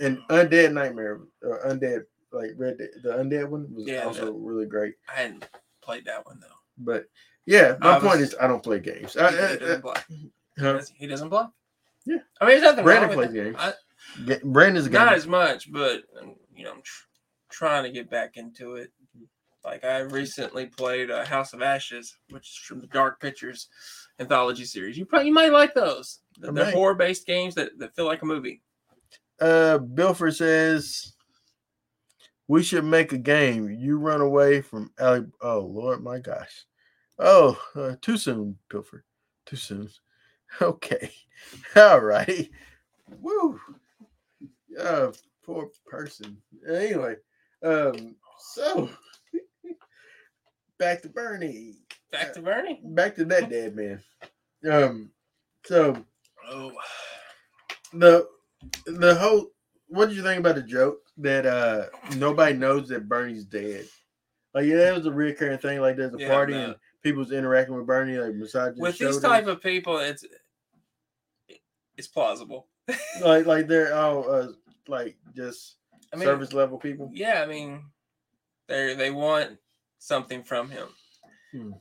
[0.00, 4.66] and Undead Nightmare, or Undead like Red Dead, the Undead one was Yeah, also really
[4.66, 4.94] great.
[5.08, 5.46] I hadn't
[5.84, 6.46] played that one though.
[6.78, 7.04] But
[7.46, 9.12] yeah, my was- point is I don't play games.
[9.12, 9.94] He, I, he doesn't play.
[10.58, 10.80] Huh?
[10.96, 11.06] He?
[11.06, 11.32] Doesn't.
[12.06, 12.16] Yeah.
[12.40, 13.54] I mean, there's nothing Brandon wrong with plays
[14.18, 14.42] games.
[14.44, 15.16] Brandon's a not gamer.
[15.16, 17.04] as much, but um, you know, I'm tr-
[17.50, 18.92] trying to get back into it.
[19.64, 23.68] Like I recently played uh, House of Ashes, which is from the Dark Pictures
[24.20, 24.98] anthology series.
[24.98, 26.20] You probably you might like those.
[26.46, 28.60] I They're horror based games that, that feel like a movie.
[29.40, 31.13] Uh, Bilford says
[32.48, 33.70] we should make a game.
[33.70, 35.26] You run away from Ali.
[35.40, 36.64] Oh Lord, my gosh.
[37.18, 39.02] Oh, uh, too soon, Bilford.
[39.46, 39.88] Too soon.
[40.62, 41.10] Okay.
[41.76, 42.48] All right.
[43.20, 43.60] Woo.
[44.80, 45.10] Uh,
[45.44, 46.40] poor person.
[46.68, 47.16] Anyway,
[47.64, 48.88] um, so
[50.78, 51.78] back to Bernie.
[52.12, 52.82] Back to Bernie.
[52.84, 54.00] Back to that dead man.
[54.70, 55.10] Um,
[55.64, 56.04] so
[56.46, 56.72] Oh,
[57.92, 58.28] the
[58.86, 59.50] the whole
[59.94, 63.86] what did you think about the joke that uh nobody knows that Bernie's dead?
[64.52, 65.80] Like yeah, that was a recurring thing.
[65.80, 66.64] Like there's a Yeah, party no.
[66.64, 70.24] and people's interacting with Bernie, like massaging with these type of people, it's
[71.96, 72.68] it's plausible.
[73.22, 74.48] like like they're all uh
[74.88, 75.76] like just
[76.12, 77.10] I mean, service level people.
[77.12, 77.84] yeah, I mean,
[78.68, 79.58] they they want
[79.98, 80.88] something from him,
[81.52, 81.72] Hmm.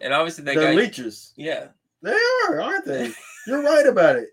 [0.00, 1.32] and obviously they They're got leeches.
[1.36, 1.68] yeah.
[2.02, 2.16] They
[2.48, 3.12] are, aren't they?
[3.46, 4.28] You're right about it.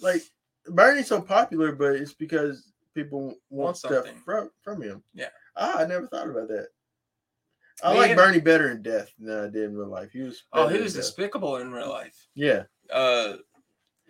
[0.00, 0.22] Like
[0.66, 5.02] Bernie's so popular, but it's because people want, Want stuff from from him.
[5.14, 5.28] Yeah.
[5.56, 6.68] Ah, I never thought about that.
[7.82, 8.16] I Me like.
[8.16, 10.10] Bernie better in death than I did in real life.
[10.12, 10.42] He was.
[10.52, 12.28] Oh, he was despicable in real life.
[12.34, 12.64] Yeah.
[12.92, 13.36] Uh,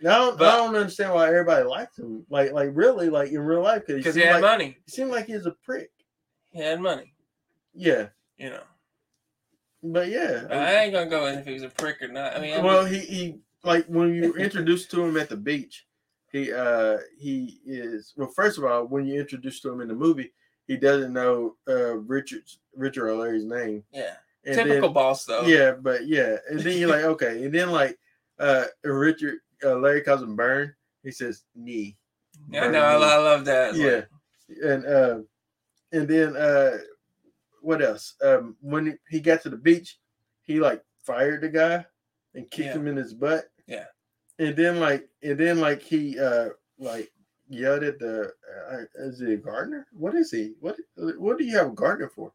[0.02, 2.24] Now I don't, I understand why everybody liked him.
[2.30, 4.76] Like, like really, like in real life, because he he had like money.
[4.84, 5.90] he seemed like he was a prick.
[6.50, 7.14] He had money.
[7.74, 8.08] Yeah,
[8.38, 8.62] You know,
[9.82, 10.46] but yeah.
[10.50, 12.36] I ain't gonna go in if he was a prick or not.
[12.36, 15.28] I mean, I well, mean, he he like when you were introduced to him at
[15.28, 15.86] the beach,
[16.32, 18.28] he uh he is well.
[18.28, 20.32] First of all, when you introduce to him in the movie,
[20.66, 23.84] he doesn't know uh Richard's Richard O'Leary's name.
[23.92, 24.14] yeah,
[24.44, 25.42] And typical then, boss though.
[25.42, 27.98] Yeah, but yeah, and then you're like, okay, and then like
[28.38, 30.74] uh Richard uh, Larry calls him Burn.
[31.02, 31.96] He says knee.
[32.50, 33.74] yeah, no, I, I love that.
[33.74, 34.02] Yeah,
[34.48, 35.18] like, and uh,
[35.92, 36.78] and then uh,
[37.60, 38.14] what else?
[38.22, 39.98] Um, when he got to the beach,
[40.42, 41.84] he like fired the guy
[42.34, 42.74] and kicked Yeah.
[42.74, 43.46] him in his butt.
[43.66, 43.86] Yeah.
[44.40, 46.48] And then like, and then like he uh
[46.78, 47.10] like
[47.48, 48.32] yelled at the
[48.72, 49.86] uh, is he a gardener?
[49.92, 50.54] What is he?
[50.60, 52.32] What what do you have a gardener for?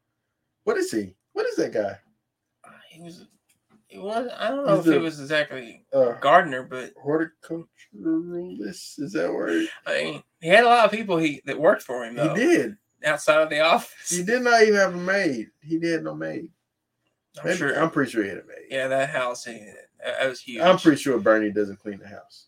[0.63, 1.13] What is he?
[1.33, 1.97] What is that guy?
[2.89, 3.27] he was.
[3.87, 4.27] He was.
[4.37, 8.99] I don't know He's if he a- was exactly Uh, gardener, but horticulturalist?
[8.99, 9.67] Is that word?
[9.85, 12.33] I mean, he had a lot of people he that worked for him though.
[12.33, 12.77] He did.
[13.05, 14.09] outside of the office.
[14.09, 15.47] He did not even have a maid.
[15.61, 16.47] He did no maid.
[17.39, 17.79] I'm Maybe- sure.
[17.79, 18.67] I'm pretty sure he had a maid.
[18.69, 19.43] yeah, that house.
[19.45, 20.61] That was huge.
[20.61, 22.47] I'm pretty sure Bernie doesn't clean the house.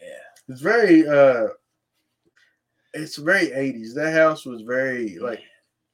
[0.00, 0.08] Yeah.
[0.48, 1.48] It's very uh
[2.94, 3.94] it's very 80s.
[3.94, 5.42] That house was very like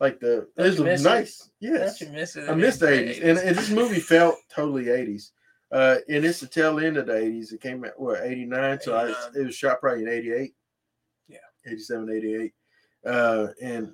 [0.00, 1.04] like the Don't it was miss it?
[1.04, 1.50] nice.
[1.60, 2.00] Don't Yes.
[2.10, 2.48] miss it?
[2.48, 3.22] I missed the 80s.
[3.22, 5.30] And, and this movie felt totally 80s.
[5.70, 7.52] Uh and it's the tail end of the 80s.
[7.52, 10.54] It came out what 89, so I, it was shot probably in 88.
[11.28, 11.38] Yeah.
[11.66, 12.54] 87, 88.
[13.06, 13.92] Uh and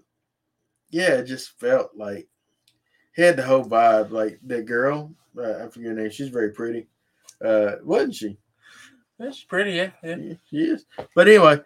[0.90, 2.26] yeah, it just felt like
[3.18, 4.12] he had the whole vibe.
[4.12, 6.86] Like that girl, uh, I forget her name, she's very pretty.
[7.44, 8.38] Uh wasn't she?
[9.18, 9.72] That's pretty.
[9.72, 9.90] Yeah.
[10.04, 10.16] yeah.
[10.16, 10.86] Yeah, he is.
[11.14, 11.60] But anyway,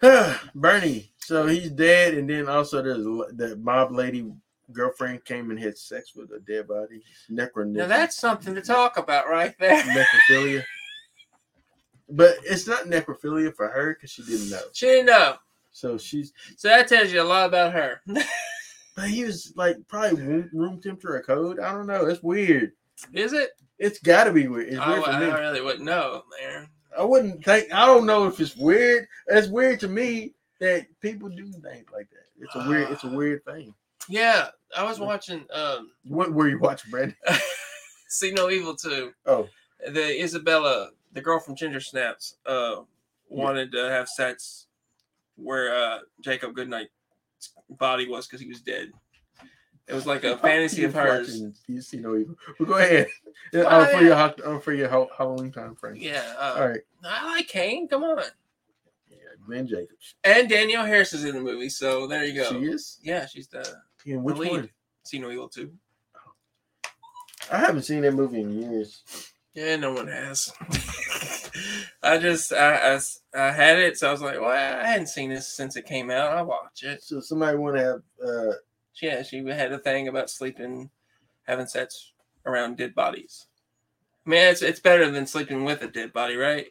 [0.54, 1.12] Bernie.
[1.18, 3.04] So he's dead, and then also there's
[3.36, 4.32] the mob lady
[4.72, 7.02] girlfriend came and had sex with a dead body.
[7.30, 7.72] Necron.
[7.72, 9.82] Now that's something to talk about right there.
[9.82, 10.62] necrophilia.
[12.08, 14.60] But it's not necrophilia for her because she didn't know.
[14.72, 15.34] She didn't know.
[15.72, 16.32] So she's.
[16.56, 18.00] So that tells you a lot about her.
[19.06, 21.60] He was like probably room, room temperature or code.
[21.60, 22.06] I don't know.
[22.06, 22.72] It's weird.
[23.12, 23.50] Is it?
[23.78, 24.68] It's got to be weird.
[24.68, 25.26] It's I, weird I me.
[25.26, 26.68] really wouldn't know, man.
[26.98, 27.72] I wouldn't think.
[27.72, 29.06] I don't know if it's weird.
[29.28, 32.26] It's weird to me that people do things like that.
[32.40, 32.90] It's a weird.
[32.90, 33.72] It's a weird thing.
[34.08, 37.16] Yeah, I was watching um What were you watching, Brandon?
[38.08, 39.12] See No Evil too.
[39.26, 39.48] Oh,
[39.86, 42.76] The Isabella, the girl from Ginger Snaps, uh
[43.28, 44.66] wanted to have sex
[45.36, 46.90] where uh Jacob Goodnight's
[47.70, 48.92] body was because he was dead.
[49.86, 51.42] It was like a fantasy of hers.
[51.66, 52.36] You see no evil.
[52.58, 53.08] Well, go ahead.
[53.52, 55.96] Well, oh, for your oh, for your Hal- Halloween time frame.
[55.96, 56.80] Yeah, uh, All right.
[57.02, 57.88] I like Kane.
[57.88, 58.18] Come on.
[59.08, 60.16] Yeah, Glenn Jacobs.
[60.22, 62.50] And Danielle Harris is in the movie, so there you go.
[62.50, 62.98] She is.
[63.02, 63.64] Yeah, she's the,
[64.04, 64.50] In the lead.
[64.50, 64.70] one?
[65.04, 65.72] See No Evil too.
[67.50, 69.02] I haven't seen that movie in years.
[69.54, 70.52] Yeah, no one has.
[72.02, 73.00] I just I
[73.34, 76.10] I had it, so I was like, well, I hadn't seen this since it came
[76.10, 76.32] out.
[76.36, 77.02] I'll watch it.
[77.02, 78.02] So somebody want to have.
[78.24, 78.52] uh
[79.02, 80.90] Yeah, she had a thing about sleeping,
[81.44, 82.12] having sex
[82.46, 83.46] around dead bodies.
[84.26, 86.66] I mean, it's it's better than sleeping with a dead body, right?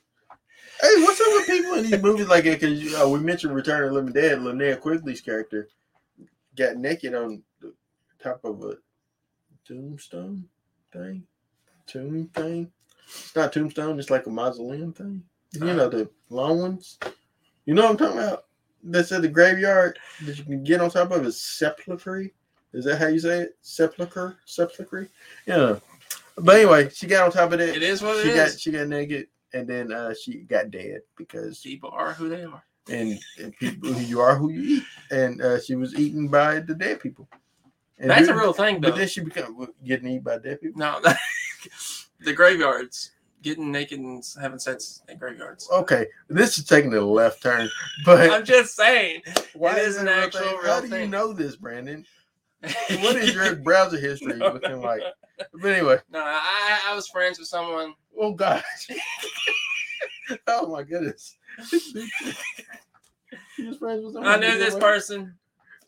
[0.79, 2.59] Hey, what's up with people in these movies like that?
[2.59, 4.37] Because uh, we mentioned Return of the Living Dead.
[4.37, 5.69] Linnea Quigley's character
[6.55, 7.73] got naked on the
[8.21, 8.75] top of a
[9.67, 10.45] tombstone
[10.93, 11.23] thing.
[11.87, 12.71] Tomb thing.
[13.07, 13.99] It's not tombstone.
[13.99, 15.23] It's like a mausoleum thing.
[15.53, 16.99] You know the long ones.
[17.65, 18.45] You know what I'm talking about?
[18.83, 22.29] That's at the graveyard that you can get on top of is sepulchre.
[22.73, 23.57] Is that how you say it?
[23.61, 25.09] Sepulcher, sepulchre.
[25.45, 25.79] Yeah.
[26.37, 27.75] But anyway, she got on top of it.
[27.75, 28.35] It is what it she is.
[28.53, 32.43] got she got naked, and then uh, she got dead because People are who they
[32.43, 32.61] are.
[32.89, 36.59] and, and people who you are who you eat, and uh, she was eaten by
[36.59, 37.27] the dead people.
[37.97, 38.91] And That's a real thing, though.
[38.91, 40.79] But then she become getting eaten by dead people.
[40.79, 41.01] No,
[42.19, 45.69] the graveyards, getting naked and having sex in graveyards.
[45.71, 47.69] Okay, this is taking a left turn,
[48.05, 49.21] but I'm just saying.
[49.53, 50.57] why it is an actual thing?
[50.63, 51.09] real How do you thing.
[51.09, 52.05] know this, Brandon?
[53.01, 55.01] What is your browser history No, looking no, like?
[55.01, 55.45] no.
[55.61, 57.93] But anyway, No, I, I was friends with someone.
[58.19, 58.87] oh gosh,
[60.47, 61.37] oh my goodness,
[63.57, 64.81] you was friends with someone I knew this what?
[64.81, 65.35] person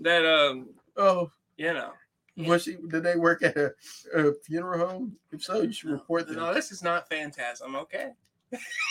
[0.01, 1.91] that um, Oh, you know.
[2.37, 2.77] Was she?
[2.89, 3.73] Did they work at a,
[4.13, 5.15] a funeral home?
[5.31, 6.37] If so, you should report them.
[6.37, 7.75] No, this is not phantasm.
[7.75, 8.11] Okay.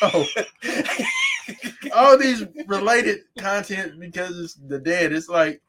[0.03, 0.27] Oh,
[1.95, 5.13] all these related content because it's the dead.
[5.13, 5.61] It's like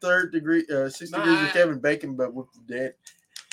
[0.00, 2.94] third degree, uh, six degrees I- of Kevin Bacon, but with the dead.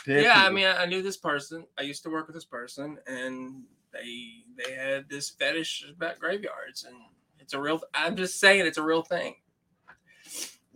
[0.06, 1.66] dead yeah, I mean, I, I knew this person.
[1.78, 6.84] I used to work with this person, and they they had this fetish about graveyards,
[6.84, 6.96] and
[7.40, 7.82] it's a real.
[7.94, 9.36] I'm just saying, it's a real thing.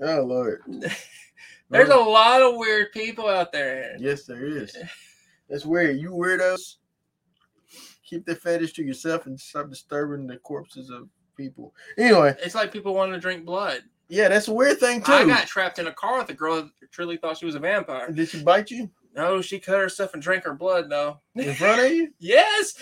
[0.01, 0.61] oh Lord,
[1.71, 3.95] There's a Oh, lot of weird people out there.
[3.97, 4.75] yes, there is.
[5.49, 5.97] That's weird.
[5.97, 6.75] You weirdos,
[8.05, 11.07] keep the fetish to yourself and stop disturbing the corpses of
[11.37, 11.73] people.
[11.97, 13.83] Anyway, It's like people wanting to drink blood.
[14.09, 15.11] yeah, that's a weird thing too.
[15.13, 17.59] I got trapped in a car with a girl that truly thought she was a
[17.59, 18.11] vampire.
[18.11, 21.19] Did she bite you No, she cut herself and drank her blood, though.
[21.35, 22.09] in front of you?
[22.19, 22.73] Yes.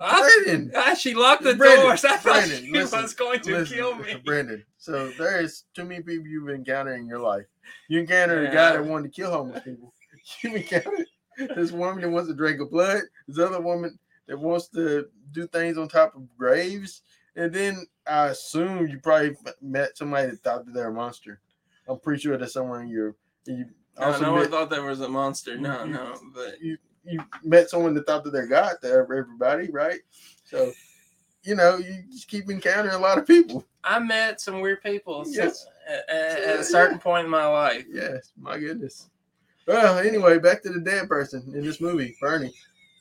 [0.00, 2.04] I, Brandon, I- she locked the Brandon, doors.
[2.04, 4.14] I thought Brandon, she listen, was going to Listen, kill me.
[4.24, 4.64] Brandon.
[4.76, 7.46] So there is too many people you've encountered in your life.
[7.88, 9.92] You encountered a guy that wanted to kill homeless people.
[10.42, 11.06] You encountered
[11.56, 13.02] this woman that wants to drink a blood.
[13.26, 17.00] This other woman that wants to do things on top of graves.
[17.36, 21.40] And then I assume you probably met somebody that thought that they're a monster.
[21.88, 23.14] I'm pretty sure that's somewhere in your.
[23.46, 23.66] You
[23.98, 25.56] No, also no one met, thought there was a monster.
[25.56, 29.70] No, You- no, but you you met someone that thought that they're God to everybody,
[29.70, 30.00] right?
[30.44, 30.72] So
[31.44, 33.64] you know you just keep encountering a lot of people.
[33.84, 35.64] I met some weird people Yes.
[35.64, 37.84] at, at- at a certain point in my life.
[37.90, 39.08] Yes, my goodness.
[39.66, 42.54] Well, anyway, back to the dead person in this movie, Bernie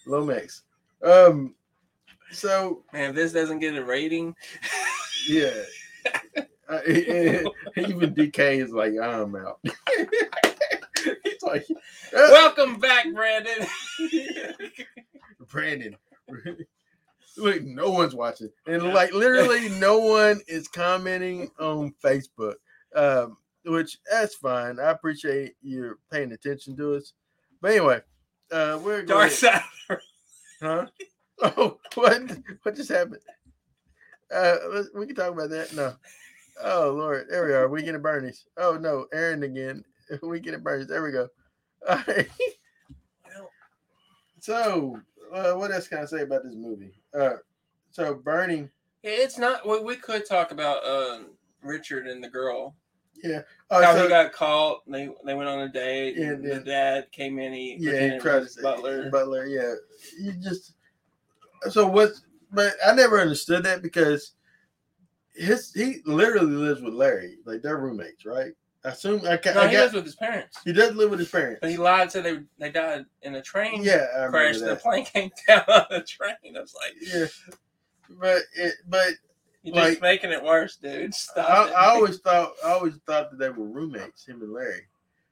[0.05, 0.63] Lomax.
[1.03, 1.55] Um,
[2.31, 4.35] so Man, if this doesn't get a rating,
[5.27, 5.51] yeah,
[6.69, 6.81] Uh,
[7.77, 9.59] even DK is like, I'm out.
[9.63, 13.65] He's like, uh, welcome back, Brandon.
[15.49, 15.95] Brandon.
[17.37, 22.55] Look, no one's watching, and like literally, no one is commenting on Facebook.
[22.95, 24.79] Um, which that's fine.
[24.79, 27.13] I appreciate you paying attention to us.
[27.61, 28.01] But anyway,
[28.51, 29.19] uh, we're going.
[29.19, 29.61] Dark side.
[30.61, 30.85] Huh?
[31.39, 32.19] Oh, what?
[32.63, 33.21] What just happened?
[34.33, 34.55] Uh,
[34.95, 35.71] we can talk about that.
[35.75, 35.93] No.
[36.63, 37.67] Oh Lord, there we are.
[37.67, 38.45] We Weekend at Bernie's.
[38.57, 39.83] Oh no, Aaron again.
[40.09, 40.87] We Weekend at Bernie's.
[40.87, 41.27] There we go.
[41.87, 42.27] All right.
[44.39, 44.99] So,
[45.31, 46.93] uh, what else can I say about this movie?
[47.13, 47.35] Uh,
[47.91, 48.69] so Bernie.
[49.03, 49.67] It's not.
[49.67, 51.19] We, we could talk about uh,
[51.61, 52.75] Richard and the girl.
[53.23, 53.41] Yeah.
[53.71, 54.81] Oh, How so- he got caught.
[54.87, 56.15] They they went on a date.
[56.17, 56.53] Yeah, and yeah.
[56.55, 57.53] The dad came in.
[57.53, 59.09] He yeah, he tried to Butler.
[59.09, 59.73] Butler, yeah.
[60.19, 60.73] You just
[61.69, 62.11] so what?
[62.51, 64.33] But I never understood that because
[65.35, 68.53] his he literally lives with Larry, like they're roommates, right?
[68.85, 70.59] I assume I, ca- no, I he got, lives with his parents.
[70.63, 71.59] he does live with his parents.
[71.61, 72.11] But he lied.
[72.11, 74.59] Said they they died in a train Yeah, I crash.
[74.59, 76.55] The plane came down on the train.
[76.55, 77.25] I was like, Yeah,
[78.11, 79.09] but it, but
[79.63, 81.13] you're Like- just making it worse, dude.
[81.13, 81.73] Stop I, it.
[81.73, 84.87] I always thought I always thought that they were roommates, him and Larry.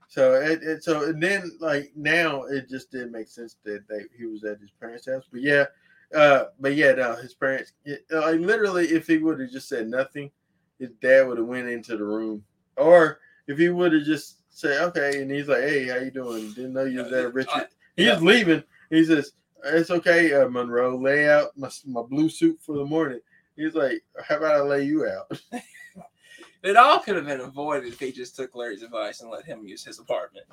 [0.08, 4.04] So it, it so and then like now it just didn't make sense that they
[4.18, 5.26] he was at his parents' house.
[5.32, 5.66] But yeah,
[6.14, 9.88] uh, but yeah, no, his parents it, like literally if he would have just said
[9.88, 10.32] nothing,
[10.80, 12.44] his dad would have went into the room,
[12.78, 16.52] or if he would have just said okay, and he's like, hey, how you doing?
[16.54, 17.68] Didn't know you was there, Richard.
[17.98, 18.64] He's was leaving.
[18.90, 19.34] He says,
[19.66, 20.98] "It's okay, uh, Monroe.
[20.98, 23.20] Lay out my, my blue suit for the morning."
[23.56, 25.40] He's like, "How about I lay you out?"
[26.64, 29.68] It all could have been avoided if he just took Larry's advice and let him
[29.68, 30.48] use his apartment.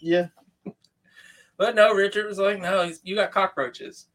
[0.00, 0.28] Yeah,
[1.58, 4.06] But no, Richard was like, "No, you got cockroaches.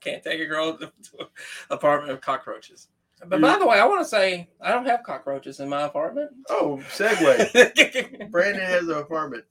[0.00, 1.26] Can't take a girl to an
[1.70, 2.88] apartment of cockroaches."
[3.26, 6.30] But by the way, I want to say I don't have cockroaches in my apartment.
[6.50, 8.30] Oh, segue.
[8.30, 9.44] Brandon has an apartment.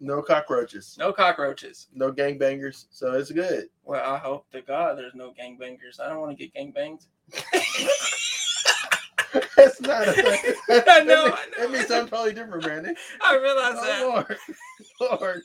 [0.00, 0.96] No cockroaches.
[0.98, 1.86] no cockroaches.
[1.94, 2.86] No gangbangers.
[2.90, 3.68] So it's good.
[3.84, 6.00] Well, I hope to God there's no gangbangers.
[6.02, 7.04] I don't want to get gangbanged.
[9.56, 10.54] That's not a thing.
[10.70, 11.36] I know, That, I means- know.
[11.58, 12.96] that means something totally different, Brandon.
[13.22, 14.02] I realize oh, that.
[14.02, 14.24] Oh,
[15.00, 15.20] Lord.
[15.20, 15.42] Lord.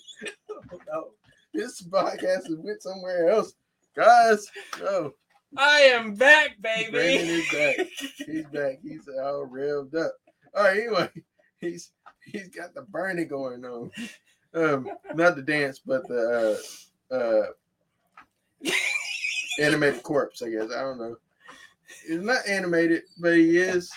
[0.49, 1.11] Oh, no.
[1.53, 3.53] This podcast has went somewhere else.
[3.95, 4.47] Guys,
[4.79, 5.13] no.
[5.57, 6.91] I am back, baby.
[6.91, 7.75] Brandon is back.
[8.25, 8.79] He's back.
[8.81, 10.13] He's all revved up.
[10.55, 11.09] All right, anyway.
[11.59, 11.91] He's
[12.25, 13.91] he's got the burning going on.
[14.55, 16.61] Um, not the dance, but the
[17.11, 18.71] uh, uh,
[19.59, 20.41] animated corpse.
[20.41, 21.17] I guess I don't know.
[22.07, 23.91] He's not animated, but he is.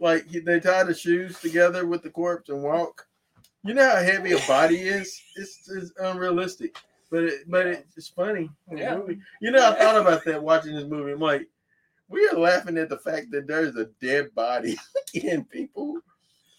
[0.00, 3.06] Like he, they tie the shoes together with the corpse and walk.
[3.64, 5.20] You know how heavy a body is.
[5.36, 6.78] It's, it's unrealistic,
[7.10, 8.48] but it, but it's funny.
[8.72, 9.00] Yeah.
[9.40, 11.12] You know, I thought about that watching this movie.
[11.12, 11.46] I'm like,
[12.08, 14.78] we are laughing at the fact that there's a dead body
[15.28, 16.00] and people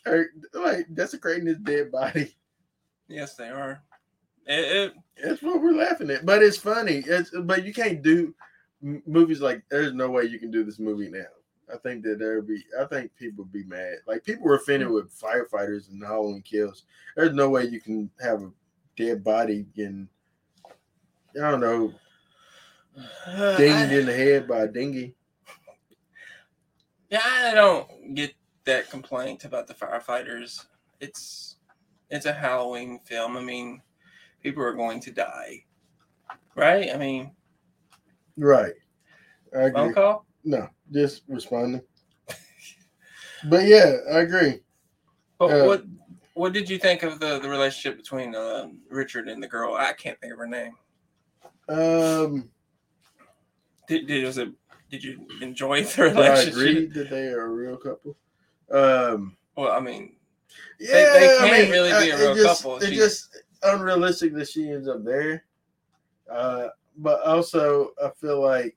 [0.06, 2.36] are like desecrating this dead body.
[3.12, 3.84] Yes, they are.
[4.48, 4.94] It, it,
[5.24, 6.26] That's what we're laughing at.
[6.26, 7.04] But it's funny.
[7.06, 8.34] It's but you can't do
[8.82, 11.26] movies like there's no way you can do this movie now.
[11.72, 13.98] I think that there be I think people would be mad.
[14.08, 14.96] Like people were offended hmm.
[14.96, 16.84] with firefighters and Halloween kills.
[17.16, 18.52] There's no way you can have a
[18.98, 20.08] dead body and
[21.36, 21.94] I don't know,
[23.58, 25.16] dinged in the head by a dinghy.
[27.10, 28.34] Yeah, I don't get
[28.66, 30.66] that complaint about the firefighters.
[31.00, 31.58] It's
[32.12, 33.38] it's a Halloween film.
[33.38, 33.82] I mean,
[34.44, 35.64] people are going to die,
[36.56, 36.94] right?
[36.94, 37.32] I mean,
[38.38, 38.74] Right.
[39.56, 39.82] I agree.
[39.82, 40.26] phone call.
[40.44, 41.82] No, just responding.
[43.50, 44.60] but yeah, I agree.
[45.38, 45.84] But Uh, what
[46.34, 49.76] what did you think of the the relationship between uh, Richard and the girl?
[49.76, 50.76] I can't think of her name.
[51.68, 52.50] Um
[53.88, 54.50] Did, did was it?
[54.90, 58.16] Did you enjoy the I agree that they are a real couple.
[58.72, 60.16] Um Well, I mean,
[60.80, 62.78] yeah, they I can't mean, really be a real just, couple.
[62.78, 65.44] It's She- just unrealistic that she ends up there.
[66.30, 68.76] Uh but also I feel like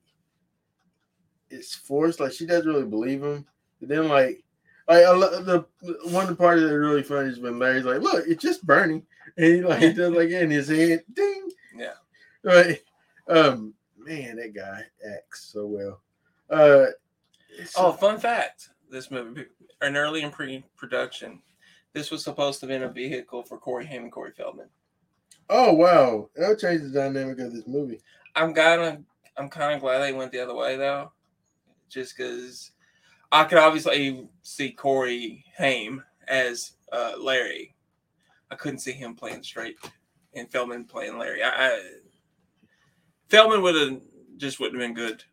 [1.51, 2.21] it's forced.
[2.21, 3.47] Like she doesn't really believe him.
[3.81, 4.45] And then like
[4.89, 5.67] like I the
[6.11, 9.03] one parts that really funny is when Larry's like, "Look, it's just Bernie,
[9.37, 11.49] and he like he does like in his head, ding.
[11.77, 11.95] Yeah.
[12.43, 12.81] Right.
[13.29, 13.75] Um.
[13.97, 14.83] Man, that guy
[15.17, 16.03] acts so well.
[16.51, 16.91] Uh.
[17.77, 19.47] oh, fun fact: this movie,
[19.81, 21.41] an early in pre-production,
[21.95, 24.69] this was supposed to be a vehicle for Corey Haim and Corey Feldman.
[25.49, 28.01] oh wow, that'll change the dynamic of this movie.
[28.37, 28.99] I'm kind of
[29.37, 31.11] I'm kind of glad they went the other way though,
[31.89, 32.73] just because
[33.33, 37.75] I could obviously see Corey Haim as uh, Larry.
[38.51, 39.77] I couldn't see him playing straight
[40.35, 41.43] and Feldman playing Larry.
[41.43, 41.81] I, I
[43.29, 44.01] Feldman would have
[44.37, 45.25] just wouldn't have been good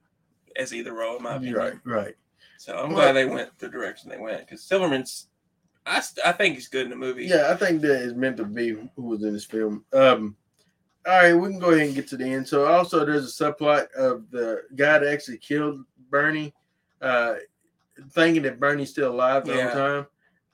[0.56, 1.56] as either role in my opinion.
[1.56, 1.74] Right.
[1.84, 2.16] Right.
[2.58, 5.28] So I'm Well- glad they went the direction they went because Silverman's.
[5.86, 7.26] I, st- I think he's good in the movie.
[7.26, 9.84] Yeah, I think that is meant to be who was in this film.
[9.94, 10.36] Um,
[11.08, 12.48] all right, we can go ahead and get to the end.
[12.48, 16.54] So also there's a subplot of the guy that actually killed Bernie,
[17.02, 17.36] uh,
[18.12, 19.70] thinking that Bernie's still alive the Yeah.
[19.70, 20.08] whole time.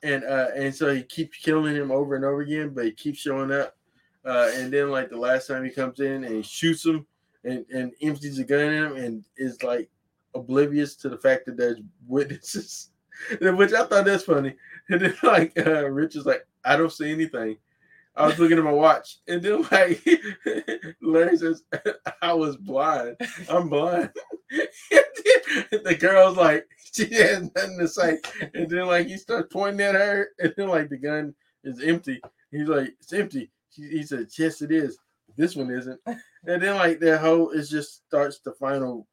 [0.03, 3.19] And uh, and so he keeps killing him over and over again, but he keeps
[3.19, 3.75] showing up.
[4.23, 7.05] Uh, and then like the last time he comes in and shoots him
[7.43, 9.89] and, and empties a gun in him and is like
[10.35, 12.91] oblivious to the fact that there's witnesses.
[13.41, 14.55] Which I thought that's funny.
[14.89, 17.57] And then like uh, Rich is like, I don't see anything.
[18.15, 20.01] I was looking at my watch, and then like
[21.01, 21.63] Larry says,
[22.21, 23.17] I was blind.
[23.49, 24.11] I'm blind.
[25.71, 28.19] the girl's like, she has nothing to say.
[28.53, 32.21] And then like he starts pointing at her, and then like the gun is empty.
[32.49, 33.51] He's like, It's empty.
[33.69, 34.97] He, he said, Yes, it is.
[35.35, 35.99] This one isn't.
[36.05, 39.05] And then like that whole it just starts the final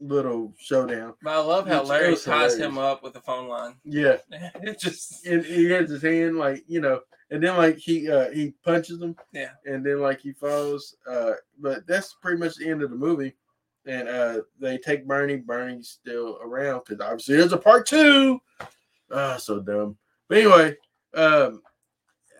[0.00, 1.14] little showdown.
[1.22, 2.56] But I love how Larry ties hilarious.
[2.56, 3.74] him up with the phone line.
[3.84, 4.16] Yeah.
[4.30, 8.30] it just and he has his hand like you know, and then like he uh
[8.30, 9.50] he punches him, Yeah.
[9.64, 10.96] and then like he falls.
[11.08, 13.34] Uh, but that's pretty much the end of the movie.
[13.86, 15.36] And uh they take Bernie.
[15.36, 18.40] Bernie's still around because obviously there's a part two.
[19.12, 19.96] Ah, so dumb.
[20.28, 20.76] But anyway,
[21.14, 21.62] um,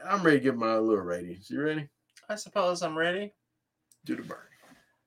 [0.08, 1.50] I'm ready to give my little ratings.
[1.50, 1.88] You ready?
[2.28, 3.32] I suppose I'm ready.
[4.04, 4.38] Do the Bernie.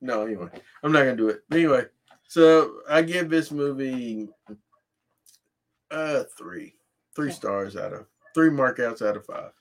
[0.02, 0.50] No, anyway,
[0.84, 1.44] I'm not gonna do it.
[1.48, 1.86] But anyway,
[2.28, 4.30] so I give this movie
[5.92, 6.74] uh three,
[7.16, 9.52] three stars out of three markouts out of five.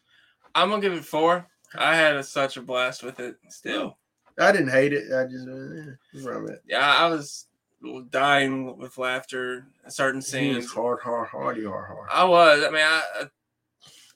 [0.54, 1.46] I'm gonna give it four.
[1.74, 3.36] I had a, such a blast with it.
[3.48, 3.98] Still,
[4.38, 5.12] I didn't hate it.
[5.12, 7.46] I just uh, that's where yeah, I was
[8.10, 10.70] dying with laughter at certain He scenes.
[10.72, 12.08] hard, hard, hardy, hard, hard.
[12.12, 12.62] I was.
[12.62, 13.02] I mean, I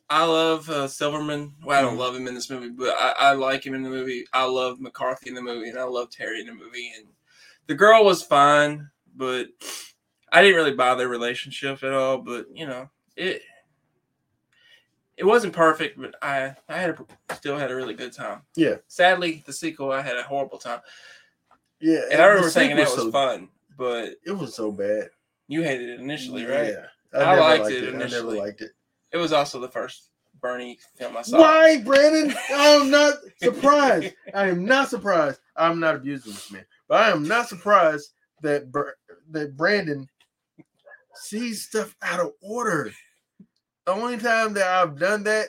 [0.08, 1.54] I love uh, Silverman.
[1.64, 1.98] Well, I don't Mhm.
[2.00, 4.24] love him in this movie, but I, I like him in the movie.
[4.32, 6.92] I love McCarthy in the movie, and I love Terry in the movie.
[6.96, 7.08] And
[7.66, 9.48] the girl was fine, but
[10.32, 12.18] I didn't really buy their relationship at all.
[12.18, 13.42] But you know, it
[15.16, 18.42] it wasn't perfect, but I I had a, still had a really good time.
[18.54, 18.76] Yeah.
[18.88, 20.80] Sadly, the sequel I had a horrible time,
[21.80, 23.48] Yeah, and I the remember thinking that was so- fun,
[23.78, 25.08] but It was so bad.
[25.48, 26.68] you hated it initially, right?
[26.74, 28.72] Yeah, I never liked it I never liked it.
[29.12, 30.10] It was also the first
[30.42, 31.38] Bernie film I saw.
[31.40, 32.36] Why, Brandon?
[32.52, 34.12] I'm not surprised.
[34.34, 35.40] I am not surprised.
[35.56, 38.12] I'm not abusing this man, but I am not surprised
[38.42, 38.72] that
[39.30, 40.08] that Brandon
[41.14, 42.92] sees stuff out of order.
[43.86, 45.48] The only time that I've done that,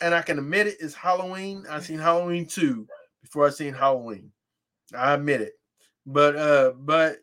[0.00, 1.64] and I can admit it, is Halloween.
[1.68, 2.86] I seen Halloween two
[3.22, 4.32] before I seen Halloween.
[4.96, 5.52] I admit it,
[6.06, 7.18] but uh, but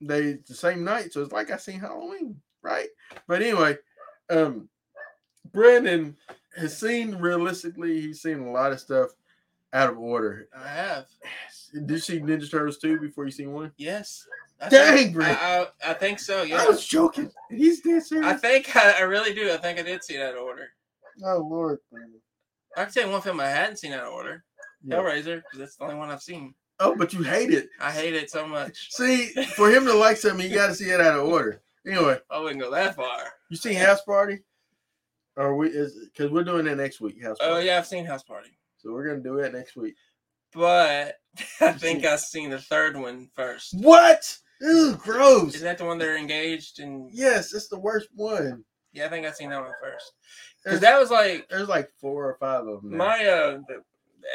[0.00, 2.88] they the same night, so it's like I seen Halloween, right?
[3.26, 3.78] But anyway,
[4.28, 4.68] um,
[5.52, 6.16] Brandon
[6.56, 9.10] has seen realistically, he's seen a lot of stuff
[9.72, 10.48] out of order.
[10.56, 11.06] I have.
[11.72, 13.72] Did you see Ninja Turtles two before you seen one?
[13.76, 14.26] Yes.
[14.60, 15.38] I Dang, think, Brent.
[15.40, 16.42] I, I, I think so.
[16.42, 16.62] Yeah.
[16.62, 17.30] I was joking.
[17.48, 18.26] He's dead serious.
[18.26, 19.52] I think I, I really do.
[19.52, 20.68] I think I did see that order.
[21.24, 22.20] oh Lord, Brandon.
[22.76, 24.44] I can tell you one film I hadn't seen out of order.
[24.84, 24.96] Yeah.
[24.96, 26.54] Hellraiser, because that's the only one I've seen.
[26.78, 27.68] Oh, but you hate it.
[27.78, 28.88] I hate it so much.
[28.90, 31.60] See, for him to like something, you got to see it out of order.
[31.86, 33.18] Anyway, I wouldn't go that far.
[33.50, 34.40] you seen House Party?
[35.36, 37.22] Or we is because we're doing that next week.
[37.22, 37.62] House oh, Party.
[37.62, 38.50] Oh yeah, I've seen House Party,
[38.82, 39.94] So we're gonna do it next week.
[40.52, 41.16] but
[41.60, 43.74] I think I've seen the third one first.
[43.74, 44.36] What?
[44.60, 45.54] Ew, gross.
[45.54, 47.10] Is that the one they're engaged and?
[47.12, 48.64] yes, it's the worst one.
[48.92, 50.12] Yeah, I think I've seen that one first.
[50.64, 52.92] Because that was like there's like four or five of them.
[52.92, 52.96] now.
[52.98, 53.82] my uh the,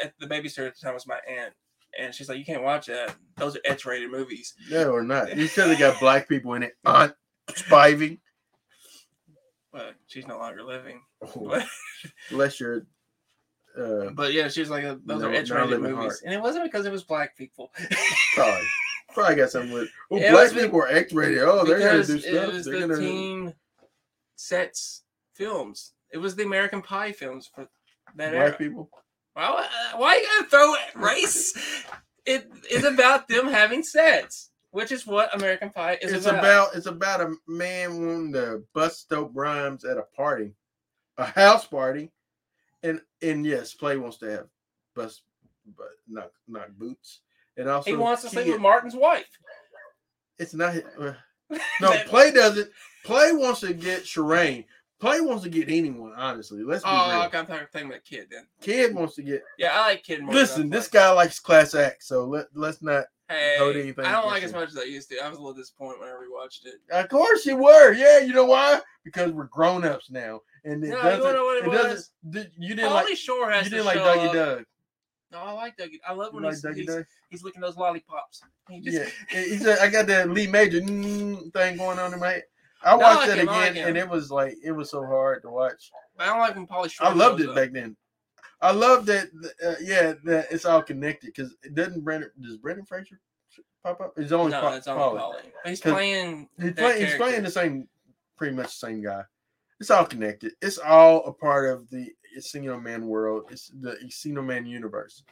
[0.02, 1.52] at the babysitter at the time was my aunt,
[1.98, 3.14] and she's like, "You can't watch that.
[3.36, 5.36] Those are X-rated movies." No, or not.
[5.36, 6.72] You could have got black people in it.
[6.84, 7.14] Aunt
[7.50, 8.18] Spivey.
[9.72, 11.02] But she's no longer living.
[11.22, 11.62] Oh,
[12.30, 12.86] bless your.
[13.76, 16.14] Uh, But yeah, she was like, uh, "Those No- are X-rated movies," heart.
[16.24, 17.72] and it wasn't because it was black people.
[18.34, 18.62] probably,
[19.14, 19.88] probably got something with.
[20.10, 21.38] It black people are X-rated.
[21.40, 22.98] Oh, they're gonna do it was They're the gonna.
[22.98, 23.54] teen
[24.36, 25.02] sets
[25.34, 25.92] films.
[26.12, 27.68] It was the American Pie films for
[28.16, 28.52] that Black era.
[28.56, 28.90] people.
[29.34, 31.84] Why, why you gotta throw race?
[32.24, 36.38] It is about them having sex, which is what American Pie is It's about.
[36.38, 40.54] about it's about a man wanting to bust dope rhymes at a party,
[41.18, 42.10] a house party,
[42.82, 44.46] and and yes, Play wants to have
[44.94, 45.22] bust,
[45.76, 47.20] but not not boots,
[47.56, 49.26] and also he wants to sleep with Martin's wife.
[50.38, 50.74] It's not.
[50.98, 51.12] Uh,
[51.80, 52.70] no, Play doesn't.
[53.04, 54.64] Play wants to get Shireen.
[55.00, 56.12] Play wants to get anyone.
[56.16, 57.22] Honestly, let's be Oh, real.
[57.26, 58.46] okay, I'm talking about Kid then.
[58.60, 59.42] Kid wants to get.
[59.58, 60.34] Yeah, I like Kid more.
[60.34, 63.04] Listen, this guy likes class act, so let let's not.
[63.28, 65.18] Hey, anything I don't like as much as I used to.
[65.18, 66.74] I was a little disappointed when I rewatched it.
[66.92, 67.92] Of course you were.
[67.92, 68.80] Yeah, you know why?
[69.04, 71.22] Because we're grown ups now, and it No, you doesn't.
[71.24, 71.90] wanna know what it doesn't.
[71.90, 72.48] was?
[72.58, 73.16] You didn't Pauly like.
[73.16, 74.32] Shore has You to didn't like Dougie up.
[74.32, 74.64] Doug.
[75.32, 75.98] No, I like Dougie.
[76.08, 77.04] I love You when like he's, Dougie he's, Doug?
[77.30, 78.42] he's licking those lollipops.
[78.70, 78.96] He just,
[79.32, 82.44] Yeah, he said I got that Lee Major thing going on in my head.
[82.84, 84.70] I No, I watched like it him, I like again, and it was like it
[84.70, 85.90] was so hard to watch.
[86.18, 87.08] I don't like when Pauly Shore.
[87.08, 87.56] I loved it up.
[87.56, 87.96] back then.
[88.60, 89.28] I love that.
[89.64, 92.02] Uh, yeah, that it's all connected because it doesn't.
[92.02, 93.20] Brendan does Brendan Fraser
[93.84, 94.14] pop up?
[94.16, 95.20] It's only No, it's only.
[95.20, 95.42] Pauly.
[95.64, 96.48] But playing.
[96.60, 97.06] He's playing.
[97.06, 97.88] He's playing the same,
[98.36, 99.22] pretty much the same guy.
[99.78, 100.52] It's all connected.
[100.62, 103.44] It's all a part of the Encino Man world.
[103.50, 105.22] It's the Encino Man universe.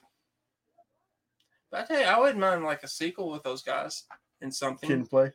[1.71, 4.05] But I tell you, I wouldn't mind like a sequel with those guys
[4.43, 4.89] in something.
[4.89, 5.33] Kid and play.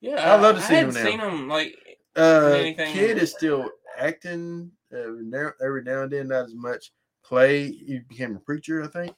[0.00, 1.10] yeah, I'd love to see I hadn't him now.
[1.10, 1.76] seen them like.
[2.14, 3.68] Uh, anything- Kid is still
[3.98, 6.92] acting uh, now, every now and then, not as much.
[7.32, 7.72] Play.
[7.72, 9.14] He became a preacher, I think.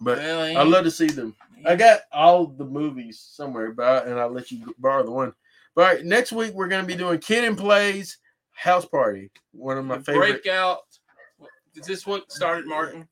[0.00, 1.34] But he- I love to see them.
[1.66, 5.32] I got all the movies somewhere, but and I'll let you borrow the one.
[5.74, 8.18] But all right, next week we're gonna be doing Kid and Plays
[8.52, 9.32] House Party.
[9.50, 10.42] One of my the favorite.
[10.44, 10.78] breakout.
[11.74, 13.08] Is this what started Martin?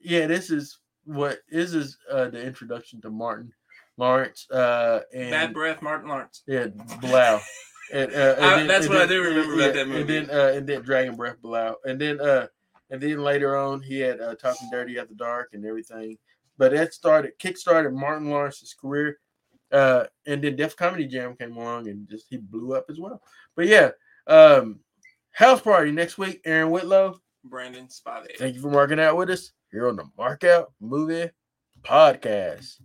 [0.00, 3.54] Yeah, this is what this is uh, the introduction to Martin
[3.96, 4.46] Lawrence.
[4.50, 6.42] Uh, and Bad Breath, Martin Lawrence.
[6.46, 6.66] Yeah,
[7.00, 7.40] Bilal.
[7.92, 10.18] And, uh, and I- that's what I do remember about that movie.
[10.18, 11.74] And then, uh, and then Dragon Breath Bilal.
[11.84, 12.46] And then, uh,
[12.90, 16.18] and then later on, he had uh, Talking Dirty at the Dark and everything.
[16.58, 19.18] But that started, kick started Martin Lawrence's career.
[19.72, 23.22] Uh, and then Def Comedy Jam came along and just he blew up as well.
[23.54, 23.90] But yeah,
[24.26, 24.80] um,
[25.30, 26.40] House Party next week.
[26.44, 28.36] Aaron Whitlow, Brandon Spivey.
[28.36, 31.30] thank you for marking out with us here on the Mark Out Movie
[31.82, 32.80] Podcast.